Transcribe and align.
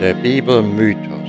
Der 0.00 0.14
Bibelmythos. 0.14 1.28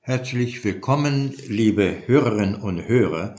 Herzlich 0.00 0.64
willkommen, 0.64 1.36
liebe 1.46 2.02
Hörerinnen 2.06 2.56
und 2.56 2.88
Hörer, 2.88 3.36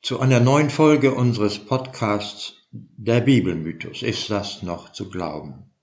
zu 0.00 0.18
einer 0.18 0.40
neuen 0.40 0.70
Folge 0.70 1.12
unseres 1.12 1.58
Podcasts 1.58 2.54
Der 2.72 3.20
Bibelmythos. 3.20 4.02
Ist 4.02 4.30
das 4.30 4.62
noch 4.62 4.92
zu 4.92 5.10
glauben? 5.10 5.74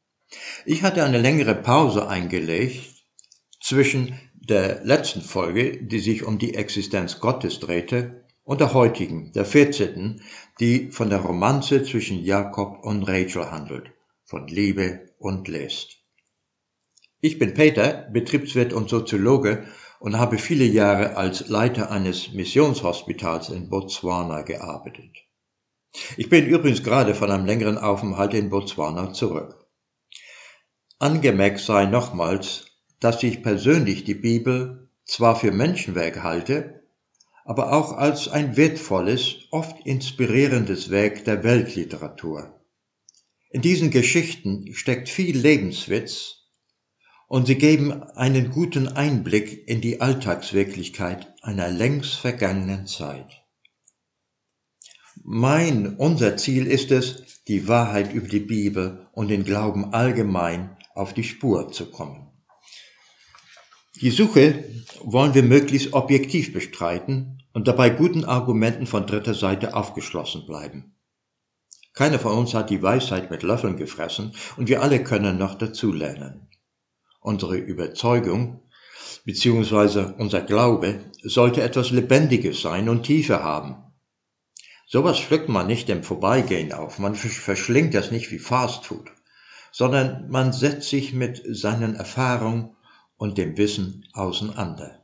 Ich 0.65 0.81
hatte 0.81 1.03
eine 1.03 1.19
längere 1.19 1.53
Pause 1.53 2.07
eingelegt 2.07 3.05
zwischen 3.61 4.19
der 4.33 4.83
letzten 4.83 5.21
Folge, 5.21 5.85
die 5.85 5.99
sich 5.99 6.23
um 6.23 6.39
die 6.39 6.55
Existenz 6.55 7.19
Gottes 7.19 7.59
drehte, 7.59 8.22
und 8.43 8.59
der 8.61 8.73
heutigen, 8.73 9.31
der 9.33 9.45
14., 9.45 10.21
die 10.59 10.91
von 10.91 11.09
der 11.09 11.19
Romanze 11.19 11.83
zwischen 11.83 12.23
Jakob 12.23 12.83
und 12.83 13.03
Rachel 13.03 13.51
handelt, 13.51 13.91
von 14.25 14.47
Liebe 14.47 15.09
und 15.17 15.47
List. 15.47 15.97
Ich 17.21 17.39
bin 17.39 17.53
Peter, 17.53 18.09
Betriebswirt 18.11 18.73
und 18.73 18.89
Soziologe 18.89 19.65
und 19.99 20.19
habe 20.19 20.37
viele 20.37 20.65
Jahre 20.65 21.15
als 21.15 21.47
Leiter 21.47 21.89
eines 21.89 22.33
Missionshospitals 22.33 23.47
in 23.47 23.69
Botswana 23.69 24.41
gearbeitet. 24.41 25.15
Ich 26.17 26.27
bin 26.27 26.45
übrigens 26.45 26.83
gerade 26.83 27.15
von 27.15 27.31
einem 27.31 27.45
längeren 27.45 27.77
Aufenthalt 27.77 28.33
in 28.33 28.49
Botswana 28.49 29.13
zurück. 29.13 29.65
Angemerkt 30.99 31.59
sei 31.59 31.85
nochmals, 31.85 32.65
dass 32.99 33.23
ich 33.23 33.43
persönlich 33.43 34.03
die 34.03 34.15
Bibel 34.15 34.89
zwar 35.05 35.35
für 35.37 35.51
Menschenwerk 35.51 36.23
halte, 36.23 36.82
aber 37.45 37.73
auch 37.73 37.91
als 37.93 38.27
ein 38.27 38.55
wertvolles, 38.57 39.35
oft 39.51 39.85
inspirierendes 39.85 40.89
Werk 40.89 41.25
der 41.25 41.43
Weltliteratur. 41.43 42.59
In 43.49 43.61
diesen 43.61 43.91
Geschichten 43.91 44.73
steckt 44.73 45.09
viel 45.09 45.37
Lebenswitz 45.37 46.43
und 47.27 47.47
sie 47.47 47.57
geben 47.57 48.03
einen 48.03 48.51
guten 48.51 48.87
Einblick 48.87 49.67
in 49.67 49.81
die 49.81 50.01
Alltagswirklichkeit 50.01 51.33
einer 51.41 51.69
längst 51.69 52.15
vergangenen 52.15 52.87
Zeit. 52.87 53.43
Mein, 55.23 55.95
unser 55.97 56.37
Ziel 56.37 56.67
ist 56.67 56.91
es, 56.91 57.43
die 57.47 57.67
Wahrheit 57.67 58.13
über 58.13 58.27
die 58.27 58.39
Bibel 58.39 59.07
und 59.13 59.27
den 59.29 59.43
Glauben 59.43 59.93
allgemein 59.93 60.77
auf 60.95 61.13
die 61.13 61.23
Spur 61.23 61.71
zu 61.71 61.91
kommen. 61.91 62.32
Die 64.03 64.11
Suche 64.11 64.65
wollen 65.01 65.33
wir 65.33 65.43
möglichst 65.43 65.93
objektiv 65.93 66.51
bestreiten 66.51 67.41
und 67.53 67.69
dabei 67.69 67.89
guten 67.89 68.25
Argumenten 68.25 68.85
von 68.85 69.07
dritter 69.07 69.33
Seite 69.33 69.77
aufgeschlossen 69.77 70.45
bleiben. 70.45 70.97
Keiner 71.93 72.19
von 72.19 72.37
uns 72.37 72.53
hat 72.53 72.69
die 72.69 72.83
Weisheit 72.83 73.31
mit 73.31 73.43
Löffeln 73.43 73.77
gefressen 73.77 74.33
und 74.57 74.67
wir 74.67 74.81
alle 74.81 75.01
können 75.05 75.37
noch 75.37 75.55
dazulernen. 75.55 76.49
Unsere 77.21 77.55
Überzeugung 77.55 78.63
bzw. 79.23 80.11
unser 80.17 80.41
Glaube 80.41 80.99
sollte 81.21 81.61
etwas 81.61 81.91
Lebendiges 81.91 82.61
sein 82.61 82.89
und 82.89 83.03
Tiefe 83.03 83.41
haben. 83.41 83.77
Sowas 84.85 85.17
pflückt 85.17 85.47
man 85.47 85.67
nicht 85.67 85.87
im 85.87 86.03
Vorbeigehen 86.03 86.73
auf, 86.73 86.99
man 86.99 87.15
verschlingt 87.15 87.93
das 87.93 88.11
nicht 88.11 88.31
wie 88.31 88.39
Fastfood, 88.39 89.09
sondern 89.71 90.29
man 90.29 90.51
setzt 90.51 90.89
sich 90.89 91.13
mit 91.13 91.41
seinen 91.47 91.95
Erfahrungen 91.95 92.75
und 93.17 93.37
dem 93.37 93.57
Wissen 93.57 94.07
auseinander. 94.13 95.03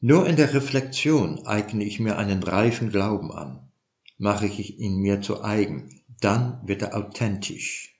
Nur 0.00 0.26
in 0.26 0.36
der 0.36 0.52
Reflexion 0.52 1.46
eigne 1.46 1.84
ich 1.84 2.00
mir 2.00 2.18
einen 2.18 2.42
reifen 2.42 2.90
Glauben 2.90 3.32
an, 3.32 3.72
mache 4.18 4.46
ich 4.46 4.78
ihn 4.78 4.98
mir 4.98 5.22
zu 5.22 5.42
eigen, 5.42 6.02
dann 6.20 6.60
wird 6.66 6.82
er 6.82 6.96
authentisch. 6.96 7.94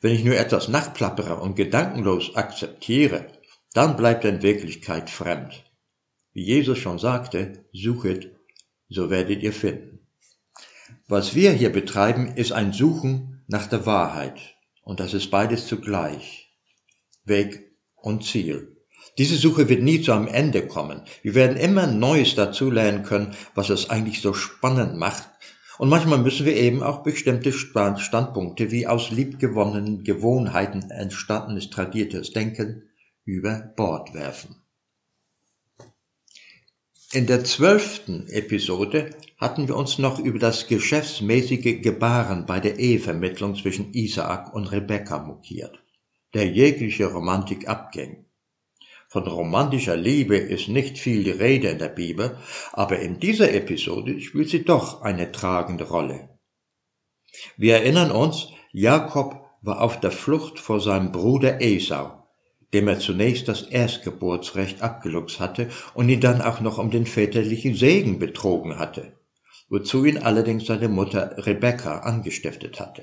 Wenn 0.00 0.14
ich 0.14 0.24
nur 0.24 0.36
etwas 0.36 0.68
nachplappere 0.68 1.36
und 1.40 1.56
gedankenlos 1.56 2.36
akzeptiere, 2.36 3.26
dann 3.72 3.96
bleibt 3.96 4.24
er 4.24 4.30
in 4.30 4.42
Wirklichkeit 4.42 5.10
fremd. 5.10 5.64
Wie 6.32 6.44
Jesus 6.44 6.78
schon 6.78 6.98
sagte, 6.98 7.64
suchet, 7.72 8.34
so 8.88 9.10
werdet 9.10 9.42
ihr 9.42 9.52
finden. 9.52 10.06
Was 11.06 11.34
wir 11.34 11.52
hier 11.52 11.70
betreiben, 11.70 12.28
ist 12.36 12.52
ein 12.52 12.72
Suchen 12.72 13.42
nach 13.46 13.66
der 13.66 13.86
Wahrheit, 13.86 14.56
und 14.82 15.00
das 15.00 15.14
ist 15.14 15.30
beides 15.30 15.66
zugleich. 15.66 16.50
Weg 17.24 17.67
und 18.02 18.24
Ziel. 18.24 18.78
Diese 19.18 19.36
Suche 19.36 19.68
wird 19.68 19.82
nie 19.82 20.00
zu 20.00 20.12
einem 20.12 20.28
Ende 20.28 20.66
kommen. 20.66 21.02
Wir 21.22 21.34
werden 21.34 21.56
immer 21.56 21.88
Neues 21.88 22.36
dazulernen 22.36 23.02
können, 23.02 23.34
was 23.54 23.68
es 23.68 23.90
eigentlich 23.90 24.20
so 24.20 24.32
spannend 24.32 24.96
macht. 24.96 25.28
Und 25.78 25.88
manchmal 25.88 26.18
müssen 26.18 26.46
wir 26.46 26.56
eben 26.56 26.82
auch 26.82 27.02
bestimmte 27.02 27.52
Standpunkte 27.52 28.70
wie 28.70 28.86
aus 28.86 29.10
liebgewonnenen 29.10 30.04
Gewohnheiten 30.04 30.90
entstandenes 30.90 31.70
tradiertes 31.70 32.32
Denken 32.32 32.90
über 33.24 33.72
Bord 33.76 34.14
werfen. 34.14 34.56
In 37.12 37.26
der 37.26 37.42
zwölften 37.42 38.28
Episode 38.28 39.10
hatten 39.38 39.66
wir 39.66 39.76
uns 39.76 39.98
noch 39.98 40.18
über 40.18 40.38
das 40.38 40.66
geschäftsmäßige 40.66 41.80
Gebaren 41.82 42.46
bei 42.46 42.60
der 42.60 42.78
Ehevermittlung 42.78 43.56
zwischen 43.56 43.94
Isaak 43.94 44.52
und 44.52 44.66
Rebekka 44.66 45.18
mokiert 45.20 45.80
der 46.38 46.48
jegliche 46.48 47.06
Romantik 47.06 47.68
abging. 47.68 48.24
Von 49.08 49.26
romantischer 49.26 49.96
Liebe 49.96 50.36
ist 50.36 50.68
nicht 50.68 50.96
viel 50.96 51.24
die 51.24 51.32
Rede 51.32 51.68
in 51.68 51.78
der 51.78 51.88
Bibel, 51.88 52.38
aber 52.72 53.00
in 53.00 53.18
dieser 53.18 53.52
Episode 53.52 54.20
spielt 54.20 54.48
sie 54.48 54.64
doch 54.64 55.02
eine 55.02 55.32
tragende 55.32 55.88
Rolle. 55.88 56.28
Wir 57.56 57.74
erinnern 57.78 58.12
uns, 58.12 58.50
Jakob 58.70 59.48
war 59.62 59.80
auf 59.80 59.98
der 59.98 60.12
Flucht 60.12 60.60
vor 60.60 60.80
seinem 60.80 61.10
Bruder 61.10 61.60
Esau, 61.60 62.28
dem 62.72 62.86
er 62.86 63.00
zunächst 63.00 63.48
das 63.48 63.62
Erstgeburtsrecht 63.62 64.80
abgeluchst 64.80 65.40
hatte 65.40 65.70
und 65.94 66.08
ihn 66.08 66.20
dann 66.20 66.40
auch 66.40 66.60
noch 66.60 66.78
um 66.78 66.92
den 66.92 67.06
väterlichen 67.06 67.74
Segen 67.74 68.20
betrogen 68.20 68.78
hatte, 68.78 69.18
wozu 69.68 70.04
ihn 70.04 70.18
allerdings 70.18 70.66
seine 70.66 70.88
Mutter 70.88 71.34
Rebekka 71.44 71.98
angestiftet 71.98 72.78
hatte. 72.78 73.02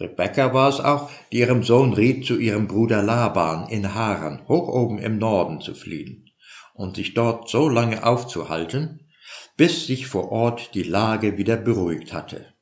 Rebekka 0.00 0.54
war 0.54 0.68
es 0.68 0.80
auch, 0.80 1.10
die 1.32 1.38
ihrem 1.38 1.62
Sohn 1.62 1.92
riet, 1.92 2.26
zu 2.26 2.38
ihrem 2.38 2.68
Bruder 2.68 3.02
Laban 3.02 3.68
in 3.68 3.94
Haran, 3.94 4.46
hoch 4.48 4.68
oben 4.68 4.98
im 4.98 5.18
Norden, 5.18 5.60
zu 5.60 5.74
fliehen 5.74 6.30
und 6.74 6.96
sich 6.96 7.14
dort 7.14 7.48
so 7.48 7.68
lange 7.68 8.04
aufzuhalten, 8.04 9.10
bis 9.56 9.86
sich 9.86 10.06
vor 10.06 10.30
Ort 10.30 10.74
die 10.74 10.84
Lage 10.84 11.36
wieder 11.36 11.56
beruhigt 11.56 12.12
hatte. 12.12 12.54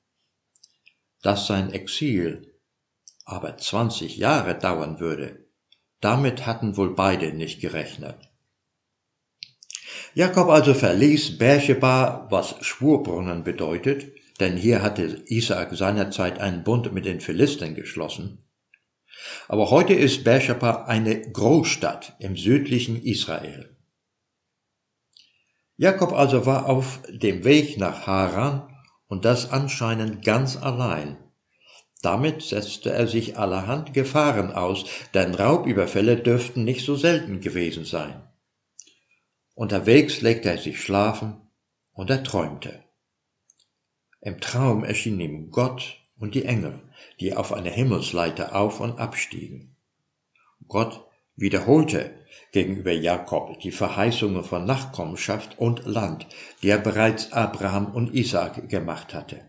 Dass 1.22 1.47
sein 1.47 1.72
Exil 1.72 2.54
aber 3.25 3.59
zwanzig 3.59 4.16
Jahre 4.16 4.56
dauern 4.56 5.00
würde, 5.00 5.47
damit 6.00 6.47
hatten 6.47 6.77
wohl 6.77 6.94
beide 6.94 7.33
nicht 7.33 7.60
gerechnet. 7.60 8.16
Jakob 10.15 10.48
also 10.48 10.72
verließ 10.72 11.37
Beersheba, 11.37 12.27
was 12.31 12.56
Schwurbrunnen 12.65 13.44
bedeutet, 13.44 14.12
denn 14.38 14.56
hier 14.56 14.82
hatte 14.82 15.22
Isaak 15.26 15.74
seinerzeit 15.74 16.38
einen 16.38 16.64
Bund 16.64 16.92
mit 16.92 17.04
den 17.04 17.20
Philistern 17.20 17.74
geschlossen. 17.74 18.44
Aber 19.48 19.70
heute 19.70 19.94
ist 19.94 20.24
Beersheba 20.24 20.84
eine 20.84 21.30
Großstadt 21.30 22.16
im 22.19 22.36
südlichen 22.36 23.02
Israel. 23.02 23.76
Jakob 25.76 26.12
also 26.12 26.47
war 26.47 26.66
auf 26.66 27.00
dem 27.08 27.44
Weg 27.44 27.76
nach 27.78 28.06
Haran 28.06 28.74
und 29.08 29.24
das 29.24 29.50
anscheinend 29.50 30.24
ganz 30.24 30.56
allein. 30.56 31.18
Damit 32.03 32.42
setzte 32.42 32.92
er 32.92 33.06
sich 33.06 33.38
allerhand 33.38 33.94
Gefahren 33.94 34.53
aus, 34.53 34.84
denn 35.14 35.34
Raubüberfälle 35.34 36.16
dürften 36.16 36.65
nicht 36.65 36.84
so 36.84 36.94
selten 36.94 37.41
gewesen 37.41 37.84
sein. 37.84 38.22
Unterwegs 39.54 40.21
legte 40.21 40.50
er 40.50 40.59
sich 40.59 40.80
schlafen 40.80 41.41
und 41.92 42.10
er 42.10 42.22
träumte. 42.22 42.85
Im 44.26 44.40
Traum 44.40 44.82
erschienen 44.82 45.20
ihm 45.20 45.50
Gott 45.52 45.98
und 46.18 46.34
die 46.34 46.46
Engel, 46.46 46.80
die 47.20 47.36
auf 47.36 47.52
einer 47.52 47.70
Himmelsleiter 47.70 48.56
auf 48.56 48.80
und 48.80 48.98
abstiegen. 48.98 49.76
Gott 50.66 51.06
wiederholte 51.36 52.12
gegenüber 52.50 52.90
Jakob 52.90 53.60
die 53.60 53.70
Verheißungen 53.70 54.42
von 54.42 54.64
Nachkommenschaft 54.64 55.60
und 55.60 55.86
Land, 55.86 56.26
die 56.60 56.70
er 56.70 56.78
bereits 56.78 57.32
Abraham 57.32 57.94
und 57.94 58.16
Isaak 58.16 58.68
gemacht 58.68 59.14
hatte. 59.14 59.48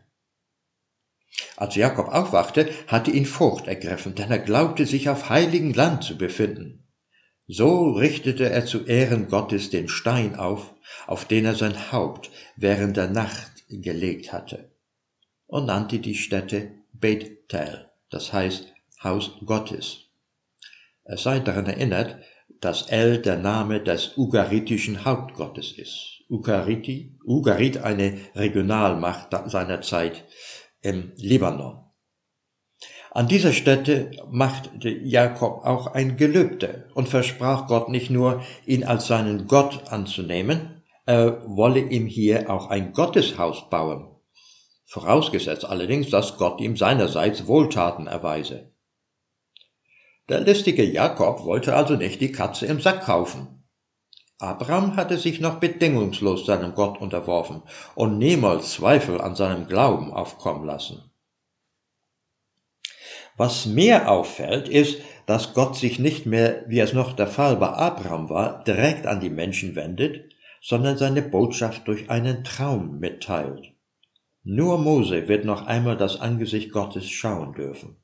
Als 1.55 1.73
Jakob 1.73 2.09
aufwachte, 2.09 2.69
hatte 2.85 3.09
ihn 3.09 3.25
Furcht 3.25 3.65
ergriffen, 3.65 4.13
denn 4.13 4.29
er 4.29 4.37
glaubte 4.37 4.85
sich 4.85 5.09
auf 5.09 5.29
heiligen 5.29 5.73
Land 5.73 6.03
zu 6.03 6.19
befinden. 6.19 6.87
So 7.47 7.93
richtete 7.93 8.51
er 8.51 8.67
zu 8.67 8.85
Ehren 8.85 9.27
Gottes 9.27 9.71
den 9.71 9.87
Stein 9.87 10.35
auf, 10.35 10.75
auf 11.07 11.25
den 11.25 11.45
er 11.45 11.55
sein 11.55 11.91
Haupt 11.91 12.29
während 12.57 12.95
der 12.95 13.09
Nacht 13.09 13.56
gelegt 13.69 14.31
hatte 14.33 14.71
und 15.47 15.65
nannte 15.65 15.99
die 15.99 16.15
Stätte 16.15 16.71
Bethel, 16.93 17.89
das 18.09 18.33
heißt 18.33 18.73
Haus 19.03 19.31
Gottes. 19.45 20.05
Es 21.03 21.23
sei 21.23 21.39
daran 21.39 21.67
erinnert, 21.67 22.17
dass 22.59 22.89
El 22.89 23.21
der 23.21 23.37
Name 23.37 23.81
des 23.81 24.17
ugaritischen 24.17 25.05
Hauptgottes 25.05 25.71
ist. 25.77 26.23
Ugariti, 26.29 27.17
Ugarit 27.23 27.77
eine 27.77 28.19
Regionalmacht 28.35 29.29
seiner 29.49 29.81
Zeit 29.81 30.25
im 30.81 31.13
Libanon. 31.15 31.83
An 33.11 33.27
dieser 33.27 33.53
Stätte 33.53 34.11
machte 34.29 34.89
Jakob 34.89 35.65
auch 35.65 35.87
ein 35.87 36.17
Gelübde 36.17 36.89
und 36.93 37.09
versprach 37.09 37.67
Gott 37.67 37.89
nicht 37.89 38.09
nur, 38.09 38.43
ihn 38.65 38.83
als 38.83 39.07
seinen 39.07 39.47
Gott 39.47 39.91
anzunehmen, 39.91 40.76
er 41.07 41.41
wolle 41.47 41.79
ihm 41.79 42.05
hier 42.05 42.49
auch 42.49 42.69
ein 42.69 42.91
Gotteshaus 42.91 43.69
bauen, 43.69 44.13
vorausgesetzt 44.85 45.63
allerdings, 45.63 46.09
dass 46.09 46.37
Gott 46.37 46.59
ihm 46.59 46.75
seinerseits 46.75 47.47
Wohltaten 47.47 48.07
erweise. 48.07 48.73
Der 50.27 50.41
listige 50.41 50.83
Jakob 50.83 51.45
wollte 51.45 51.75
also 51.75 51.95
nicht 51.95 52.19
die 52.19 52.33
Katze 52.33 52.65
im 52.65 52.81
Sack 52.81 53.05
kaufen. 53.05 53.63
Abraham 54.39 54.97
hatte 54.97 55.17
sich 55.17 55.39
noch 55.39 55.61
bedingungslos 55.61 56.45
seinem 56.45 56.75
Gott 56.75 56.99
unterworfen 56.99 57.63
und 57.95 58.17
niemals 58.17 58.73
Zweifel 58.73 59.21
an 59.21 59.35
seinem 59.35 59.65
Glauben 59.65 60.11
aufkommen 60.11 60.65
lassen. 60.65 61.09
Was 63.37 63.65
mehr 63.65 64.11
auffällt, 64.11 64.67
ist, 64.67 64.99
dass 65.25 65.53
Gott 65.53 65.77
sich 65.77 65.99
nicht 65.99 66.25
mehr, 66.25 66.65
wie 66.67 66.79
es 66.79 66.91
noch 66.91 67.13
der 67.13 67.27
Fall 67.27 67.55
bei 67.55 67.69
Abraham 67.69 68.29
war, 68.29 68.63
direkt 68.65 69.07
an 69.07 69.21
die 69.21 69.29
Menschen 69.29 69.75
wendet, 69.75 70.26
sondern 70.67 70.97
seine 70.97 71.21
Botschaft 71.21 71.87
durch 71.87 72.09
einen 72.09 72.43
Traum 72.43 72.99
mitteilt. 72.99 73.71
Nur 74.43 74.77
Mose 74.77 75.29
wird 75.29 75.45
noch 75.45 75.65
einmal 75.65 75.95
das 75.95 76.19
Angesicht 76.19 76.73
Gottes 76.73 77.09
schauen 77.09 77.53
dürfen. 77.53 77.95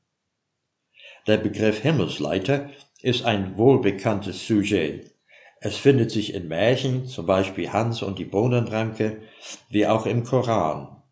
Der 1.26 1.36
Begriff 1.36 1.80
Himmelsleiter 1.80 2.70
ist 3.02 3.26
ein 3.26 3.58
wohlbekanntes 3.58 4.46
Sujet. 4.46 5.14
Es 5.60 5.76
findet 5.76 6.10
sich 6.10 6.32
in 6.32 6.48
Märchen, 6.48 7.06
zum 7.06 7.26
Beispiel 7.26 7.70
Hans 7.70 8.00
und 8.00 8.18
die 8.18 8.24
Bohnenranke, 8.24 9.20
wie 9.68 9.86
auch 9.86 10.06
im 10.06 10.24
Koran. 10.24 11.02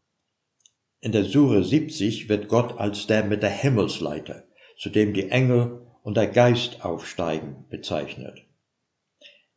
In 1.01 1.13
der 1.13 1.25
Sure 1.25 1.63
70 1.63 2.31
wird 2.31 2.49
Gott 2.49 2.79
als 2.79 3.07
der 3.07 3.25
mit 3.25 3.43
der 3.43 3.51
Himmelsleiter, 3.51 4.45
zu 4.79 4.89
dem 4.89 5.13
die 5.13 5.29
Engel 5.29 5.87
und 6.03 6.17
der 6.17 6.29
Geist 6.29 6.83
aufsteigen, 6.83 7.67
bezeichnet. 7.69 8.47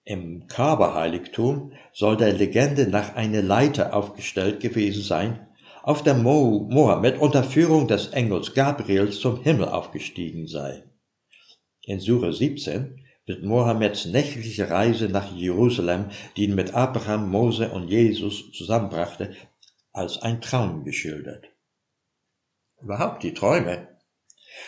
Im 0.07 0.45
Kaaba-Heiligtum 0.45 1.73
soll 1.91 2.15
der 2.15 2.31
Legende 2.31 2.87
nach 2.87 3.15
eine 3.15 3.41
Leiter 3.41 3.95
aufgestellt 3.95 4.59
gewesen 4.59 5.01
sein, 5.01 5.47
auf 5.81 6.03
der 6.03 6.13
Mo 6.13 6.67
Mohammed 6.69 7.17
unter 7.19 7.43
Führung 7.43 7.87
des 7.87 8.09
Engels 8.09 8.53
Gabriels 8.53 9.19
zum 9.19 9.41
Himmel 9.41 9.67
aufgestiegen 9.67 10.45
sei. 10.45 10.83
In 11.81 11.99
Sure 11.99 12.31
17 12.31 13.03
wird 13.25 13.43
Mohammeds 13.43 14.05
nächtliche 14.05 14.69
Reise 14.69 15.09
nach 15.09 15.35
Jerusalem, 15.35 16.11
die 16.37 16.43
ihn 16.43 16.53
mit 16.53 16.75
Abraham, 16.75 17.31
Mose 17.31 17.71
und 17.71 17.87
Jesus 17.87 18.51
zusammenbrachte, 18.51 19.35
als 19.91 20.21
ein 20.21 20.39
Traum 20.39 20.83
geschildert. 20.83 21.45
Überhaupt 22.79 23.23
die 23.23 23.33
Träume. 23.33 23.87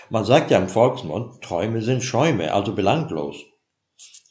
Man 0.10 0.26
sagt 0.26 0.50
ja 0.50 0.58
im 0.58 0.70
Volksmund, 0.70 1.44
Träume 1.44 1.84
sind 1.84 2.04
Schäume, 2.04 2.54
also 2.54 2.74
belanglos. 2.74 3.38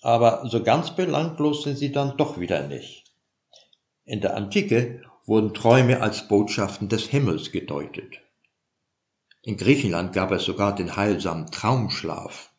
Aber 0.06 0.48
so 0.48 0.62
ganz 0.62 0.94
belanglos 0.94 1.64
sind 1.64 1.78
sie 1.78 1.90
dann 1.90 2.16
doch 2.16 2.38
wieder 2.38 2.68
nicht. 2.68 3.12
In 4.04 4.20
der 4.20 4.36
Antike 4.36 5.02
wurden 5.24 5.52
Träume 5.52 6.00
als 6.00 6.28
Botschaften 6.28 6.88
des 6.88 7.06
Himmels 7.06 7.50
gedeutet. 7.50 8.20
In 9.42 9.56
Griechenland 9.56 10.12
gab 10.12 10.30
es 10.30 10.44
sogar 10.44 10.76
den 10.76 10.94
heilsamen 10.94 11.50
Traumschlaf. 11.50 12.50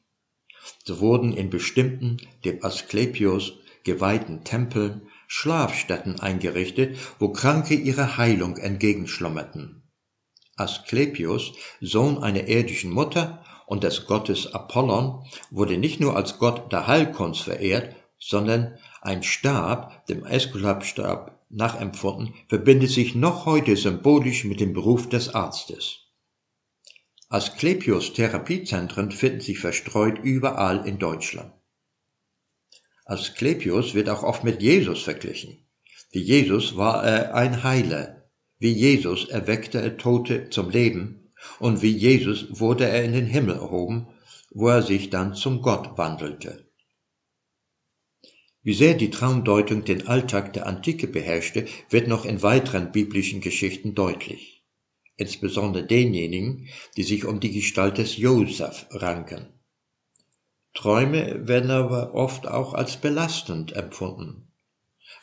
So 0.83 0.99
wurden 0.99 1.31
in 1.31 1.49
bestimmten, 1.49 2.17
dem 2.43 2.65
Asklepios 2.65 3.53
geweihten 3.85 4.43
Tempeln 4.43 5.07
Schlafstätten 5.27 6.19
eingerichtet, 6.19 6.97
wo 7.17 7.29
Kranke 7.29 7.75
ihre 7.75 8.17
Heilung 8.17 8.57
entgegenschlummerten. 8.57 9.83
Asklepios, 10.57 11.53
Sohn 11.79 12.21
einer 12.21 12.49
irdischen 12.49 12.91
Mutter 12.91 13.41
und 13.67 13.83
des 13.83 14.07
Gottes 14.07 14.53
Apollon, 14.53 15.23
wurde 15.51 15.77
nicht 15.77 15.99
nur 15.99 16.15
als 16.15 16.39
Gott 16.39 16.71
der 16.71 16.87
Heilkunst 16.87 17.41
verehrt, 17.41 17.95
sondern 18.17 18.77
ein 19.01 19.21
Stab, 19.21 20.07
dem 20.07 20.25
Äskulapstab 20.25 21.37
nachempfunden, 21.49 22.33
verbindet 22.47 22.89
sich 22.89 23.13
noch 23.13 23.45
heute 23.45 23.75
symbolisch 23.75 24.45
mit 24.45 24.61
dem 24.61 24.73
Beruf 24.73 25.09
des 25.09 25.35
Arztes. 25.35 25.99
Asklepios 27.29 28.13
Therapiezentren 28.13 29.11
finden 29.11 29.41
sich 29.41 29.59
verstreut 29.59 30.17
überall 30.23 30.87
in 30.87 30.97
Deutschland. 30.97 31.51
Asklepios 33.05 33.93
wird 33.93 34.07
auch 34.07 34.23
oft 34.23 34.45
mit 34.45 34.61
Jesus 34.61 35.03
verglichen. 35.03 35.67
Wie 36.11 36.21
Jesus 36.21 36.77
war 36.77 37.03
er 37.03 37.35
ein 37.35 37.63
Heiler. 37.63 38.29
Wie 38.59 38.71
Jesus 38.71 39.27
erweckte 39.27 39.81
er 39.81 39.97
Tote 39.97 40.49
zum 40.49 40.69
Leben 40.69 41.26
und 41.59 41.81
wie 41.81 41.95
Jesus 41.95 42.59
wurde 42.59 42.85
er 42.85 43.03
in 43.03 43.13
den 43.13 43.25
Himmel 43.25 43.55
erhoben, 43.55 44.07
wo 44.51 44.67
er 44.67 44.81
sich 44.81 45.09
dann 45.09 45.33
zum 45.33 45.61
Gott 45.61 45.97
wandelte. 45.97 46.67
Wie 48.63 48.73
sehr 48.73 48.95
die 48.95 49.09
Traumdeutung 49.09 49.85
den 49.85 50.07
Alltag 50.07 50.51
der 50.53 50.67
Antike 50.67 51.07
beherrschte, 51.07 51.67
wird 51.89 52.07
noch 52.07 52.25
in 52.25 52.43
weiteren 52.43 52.91
biblischen 52.91 53.39
Geschichten 53.39 53.95
deutlich, 53.95 54.65
insbesondere 55.15 55.85
denjenigen, 55.85 56.67
die 56.97 57.03
sich 57.03 57.23
um 57.23 57.39
die 57.39 57.53
Gestalt 57.53 57.97
des 57.97 58.17
Josef 58.17 58.87
ranken. 58.89 59.53
Träume 60.73 61.47
werden 61.47 61.71
aber 61.71 62.13
oft 62.13 62.47
auch 62.47 62.73
als 62.73 62.97
belastend 62.97 63.73
empfunden. 63.73 64.46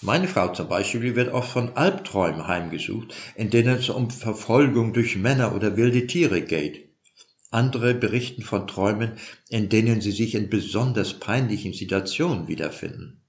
Meine 0.01 0.29
Frau 0.29 0.53
zum 0.53 0.69
Beispiel 0.69 1.17
wird 1.17 1.33
oft 1.33 1.51
von 1.51 1.77
Albträumen 1.77 2.47
heimgesucht, 2.47 3.15
in 3.37 3.51
denen 3.51 3.77
es 3.77 3.89
um 3.89 4.11
Verfolgung 4.11 4.93
durch 4.93 5.17
Männer 5.17 5.55
oder 5.55 5.77
wilde 5.77 6.07
Tiere 6.07 6.43
geht. 6.43 6.89
Andere 7.51 7.95
berichten 7.95 8.43
von 8.43 8.67
Träumen, 8.67 9.19
in 9.49 9.69
denen 9.69 10.01
sie 10.01 10.11
sich 10.11 10.35
in 10.35 10.51
besonders 10.51 11.21
peinlichen 11.21 11.73
Situationen 11.73 12.49
wiederfinden. 12.49 13.23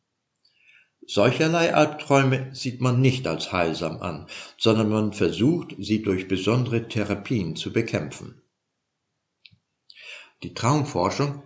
Solcherlei 1.07 1.75
Albträume 1.75 2.49
sieht 2.55 2.81
man 2.81 2.99
nicht 2.99 3.27
als 3.27 3.51
heilsam 3.51 4.01
an, 4.01 4.25
sondern 4.57 4.89
man 4.89 5.13
versucht, 5.13 5.75
sie 5.77 6.01
durch 6.01 6.27
besondere 6.27 6.87
Therapien 6.87 7.55
zu 7.55 7.71
bekämpfen. 7.71 8.41
Die 10.41 10.55
Traumforschung 10.55 11.43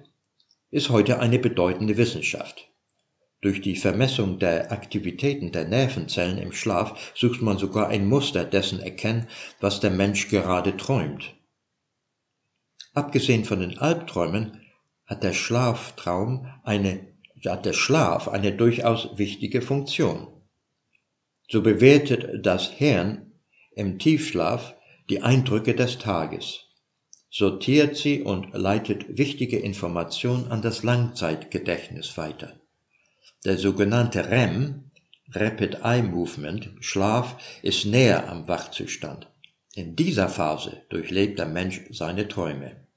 ist 0.71 0.89
heute 0.89 1.19
eine 1.19 1.39
bedeutende 1.39 1.97
Wissenschaft. 1.97 2.68
Durch 3.41 3.61
die 3.61 3.75
Vermessung 3.75 4.37
der 4.37 4.71
Aktivitäten 4.71 5.51
der 5.51 5.65
Nervenzellen 5.65 6.37
im 6.37 6.51
Schlaf 6.51 7.13
sucht 7.15 7.41
man 7.41 7.57
sogar 7.57 7.87
ein 7.87 8.05
Muster 8.05 8.43
dessen 8.43 8.81
erkennen, 8.81 9.27
was 9.61 9.79
der 9.79 9.91
Mensch 9.91 10.27
gerade 10.27 10.75
träumt. 10.75 11.35
Abgesehen 12.93 13.45
von 13.45 13.61
den 13.61 13.77
Albträumen 13.77 14.61
hat 15.05 15.23
der 15.23 15.33
Schlaftraum 15.33 16.47
eine 16.63 17.07
hat 17.47 17.65
der 17.65 17.73
Schlaf 17.73 18.27
eine 18.27 18.51
durchaus 18.51 19.17
wichtige 19.17 19.61
Funktion. 19.61 20.27
So 21.49 21.61
bewertet 21.61 22.45
das 22.45 22.69
Hirn 22.69 23.31
im 23.71 23.97
Tiefschlaf 23.97 24.75
die 25.09 25.23
Eindrücke 25.23 25.73
des 25.73 25.97
Tages, 25.97 26.65
sortiert 27.29 27.95
sie 27.95 28.21
und 28.23 28.53
leitet 28.53 29.17
wichtige 29.17 29.57
Informationen 29.57 30.51
an 30.51 30.61
das 30.61 30.83
Langzeitgedächtnis 30.83 32.17
weiter. 32.17 32.58
Der 33.45 33.57
sogenannte 33.57 34.29
REM, 34.29 34.91
Rapid 35.31 35.79
Eye 35.83 36.01
Movement, 36.01 36.71
Schlaf, 36.81 37.37
ist 37.61 37.85
näher 37.85 38.27
am 38.27 38.49
Wachzustand. 38.49 39.31
In 39.75 39.95
dieser 39.95 40.27
Phase 40.27 40.81
durchlebt 40.89 41.39
der 41.39 41.45
Mensch 41.45 41.81
seine 41.89 42.27
Träume. 42.27 42.87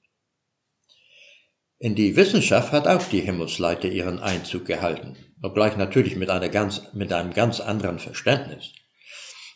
In 1.79 1.95
die 1.95 2.17
Wissenschaft 2.17 2.73
hat 2.73 2.89
auch 2.89 3.05
die 3.05 3.21
Himmelsleiter 3.21 3.89
ihren 3.89 4.19
Einzug 4.19 4.65
gehalten, 4.65 5.17
obgleich 5.43 5.77
natürlich 5.77 6.17
mit, 6.17 6.29
ganz, 6.51 6.93
mit 6.93 7.13
einem 7.13 7.33
ganz 7.33 7.61
anderen 7.61 8.01
Verständnis. 8.01 8.73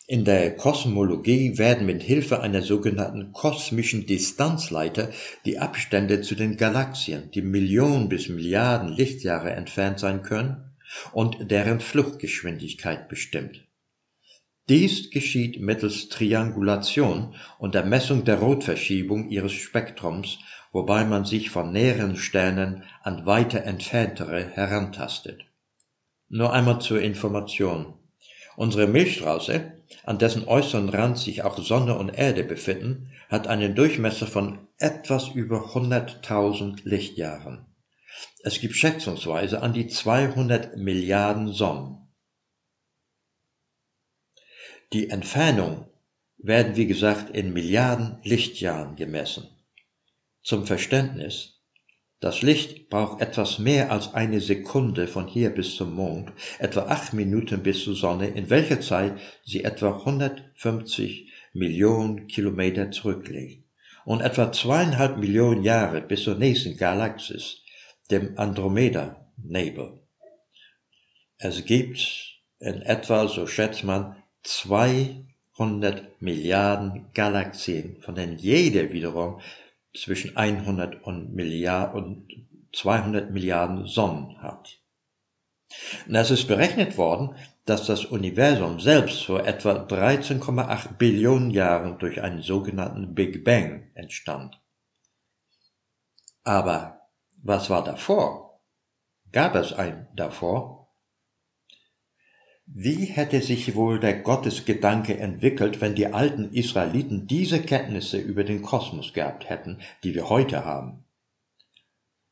In 0.06 0.24
der 0.24 0.54
Kosmologie 0.54 1.58
werden 1.58 1.84
mit 1.84 2.00
Hilfe 2.04 2.40
einer 2.40 2.62
sogenannten 2.62 3.32
kosmischen 3.32 4.06
Distanzleiter 4.06 5.10
die 5.44 5.58
Abstände 5.58 6.20
zu 6.20 6.36
den 6.36 6.56
Galaxien, 6.56 7.32
die 7.32 7.42
Millionen 7.42 8.08
bis 8.08 8.28
Milliarden 8.28 8.88
Lichtjahre 8.88 9.50
entfernt 9.50 9.98
sein 9.98 10.22
können, 10.22 10.65
und 11.12 11.50
deren 11.50 11.80
Fluchtgeschwindigkeit 11.80 13.08
bestimmt. 13.08 13.66
Dies 14.68 15.10
geschieht 15.10 15.60
mittels 15.60 16.08
Triangulation 16.08 17.34
und 17.58 17.74
der 17.74 17.84
Messung 17.84 18.24
der 18.24 18.40
Rotverschiebung 18.40 19.28
ihres 19.30 19.52
Spektrums 19.52 20.38
wobei 20.76 21.06
man 21.06 21.24
sich 21.24 21.48
von 21.48 21.72
näheren 21.72 22.16
Sternen 22.16 22.82
an 23.02 23.24
weiter 23.24 23.64
entferntere 23.64 24.46
herantastet. 24.46 25.46
Nur 26.28 26.52
einmal 26.52 26.82
zur 26.82 27.00
Information. 27.00 27.94
Unsere 28.56 28.86
Milchstraße, 28.86 29.72
an 30.04 30.18
dessen 30.18 30.46
äußeren 30.46 30.90
Rand 30.90 31.16
sich 31.16 31.44
auch 31.44 31.56
Sonne 31.56 31.96
und 31.96 32.10
Erde 32.10 32.44
befinden, 32.44 33.10
hat 33.30 33.46
einen 33.46 33.74
Durchmesser 33.74 34.26
von 34.26 34.68
etwas 34.76 35.28
über 35.28 35.74
100.000 35.74 36.80
Lichtjahren. 36.84 37.64
Es 38.42 38.60
gibt 38.60 38.76
schätzungsweise 38.76 39.62
an 39.62 39.72
die 39.72 39.88
200 39.88 40.76
Milliarden 40.76 41.52
Sonnen. 41.52 42.08
Die 44.92 45.10
Entfernung 45.10 45.88
werden 46.38 46.76
wie 46.76 46.86
gesagt 46.86 47.34
in 47.34 47.52
Milliarden 47.52 48.18
Lichtjahren 48.22 48.94
gemessen. 48.94 49.48
Zum 50.42 50.64
Verständnis, 50.64 51.56
das 52.20 52.40
Licht 52.40 52.88
braucht 52.88 53.20
etwas 53.20 53.58
mehr 53.58 53.90
als 53.90 54.14
eine 54.14 54.40
Sekunde 54.40 55.06
von 55.06 55.26
hier 55.26 55.50
bis 55.50 55.76
zum 55.76 55.94
Mond, 55.94 56.32
etwa 56.58 56.82
acht 56.82 57.12
Minuten 57.12 57.62
bis 57.62 57.84
zur 57.84 57.94
Sonne, 57.94 58.28
in 58.28 58.48
welcher 58.48 58.80
Zeit 58.80 59.18
sie 59.44 59.64
etwa 59.64 59.98
150 59.98 61.32
Millionen 61.52 62.26
Kilometer 62.26 62.90
zurücklegt, 62.90 63.64
und 64.04 64.20
etwa 64.20 64.52
zweieinhalb 64.52 65.18
Millionen 65.18 65.62
Jahre 65.62 66.00
bis 66.00 66.22
zur 66.22 66.36
nächsten 66.36 66.76
Galaxis, 66.76 67.62
dem 68.10 68.38
Andromeda-Nebel. 68.38 70.00
Es 71.38 71.64
gibt 71.64 72.36
in 72.58 72.82
etwa, 72.82 73.28
so 73.28 73.46
schätzt 73.46 73.84
man, 73.84 74.16
200 74.42 76.20
Milliarden 76.22 77.06
Galaxien, 77.12 78.00
von 78.00 78.14
denen 78.14 78.38
jede 78.38 78.92
wiederum 78.92 79.40
zwischen 79.94 80.36
100 80.36 81.02
und, 81.04 81.34
Milliard 81.34 81.94
und 81.94 82.28
200 82.72 83.30
Milliarden 83.30 83.86
Sonnen 83.86 84.40
hat. 84.42 84.78
Und 86.06 86.14
es 86.14 86.30
ist 86.30 86.46
berechnet 86.46 86.96
worden, 86.96 87.34
dass 87.64 87.86
das 87.86 88.04
Universum 88.04 88.78
selbst 88.78 89.24
vor 89.24 89.44
etwa 89.44 89.72
13,8 89.72 90.94
Billionen 90.96 91.50
Jahren 91.50 91.98
durch 91.98 92.22
einen 92.22 92.40
sogenannten 92.40 93.14
Big 93.14 93.44
Bang 93.44 93.90
entstand. 93.94 94.60
Aber 96.44 96.95
was 97.46 97.70
war 97.70 97.84
davor? 97.84 98.60
Gab 99.32 99.54
es 99.54 99.72
ein 99.72 100.08
davor? 100.14 100.88
Wie 102.66 103.04
hätte 103.04 103.40
sich 103.42 103.76
wohl 103.76 104.00
der 104.00 104.20
Gottesgedanke 104.20 105.18
entwickelt, 105.18 105.80
wenn 105.80 105.94
die 105.94 106.08
alten 106.08 106.52
Israeliten 106.52 107.26
diese 107.28 107.62
Kenntnisse 107.62 108.18
über 108.18 108.42
den 108.42 108.62
Kosmos 108.62 109.12
gehabt 109.12 109.48
hätten, 109.48 109.80
die 110.02 110.14
wir 110.14 110.28
heute 110.28 110.64
haben? 110.64 111.04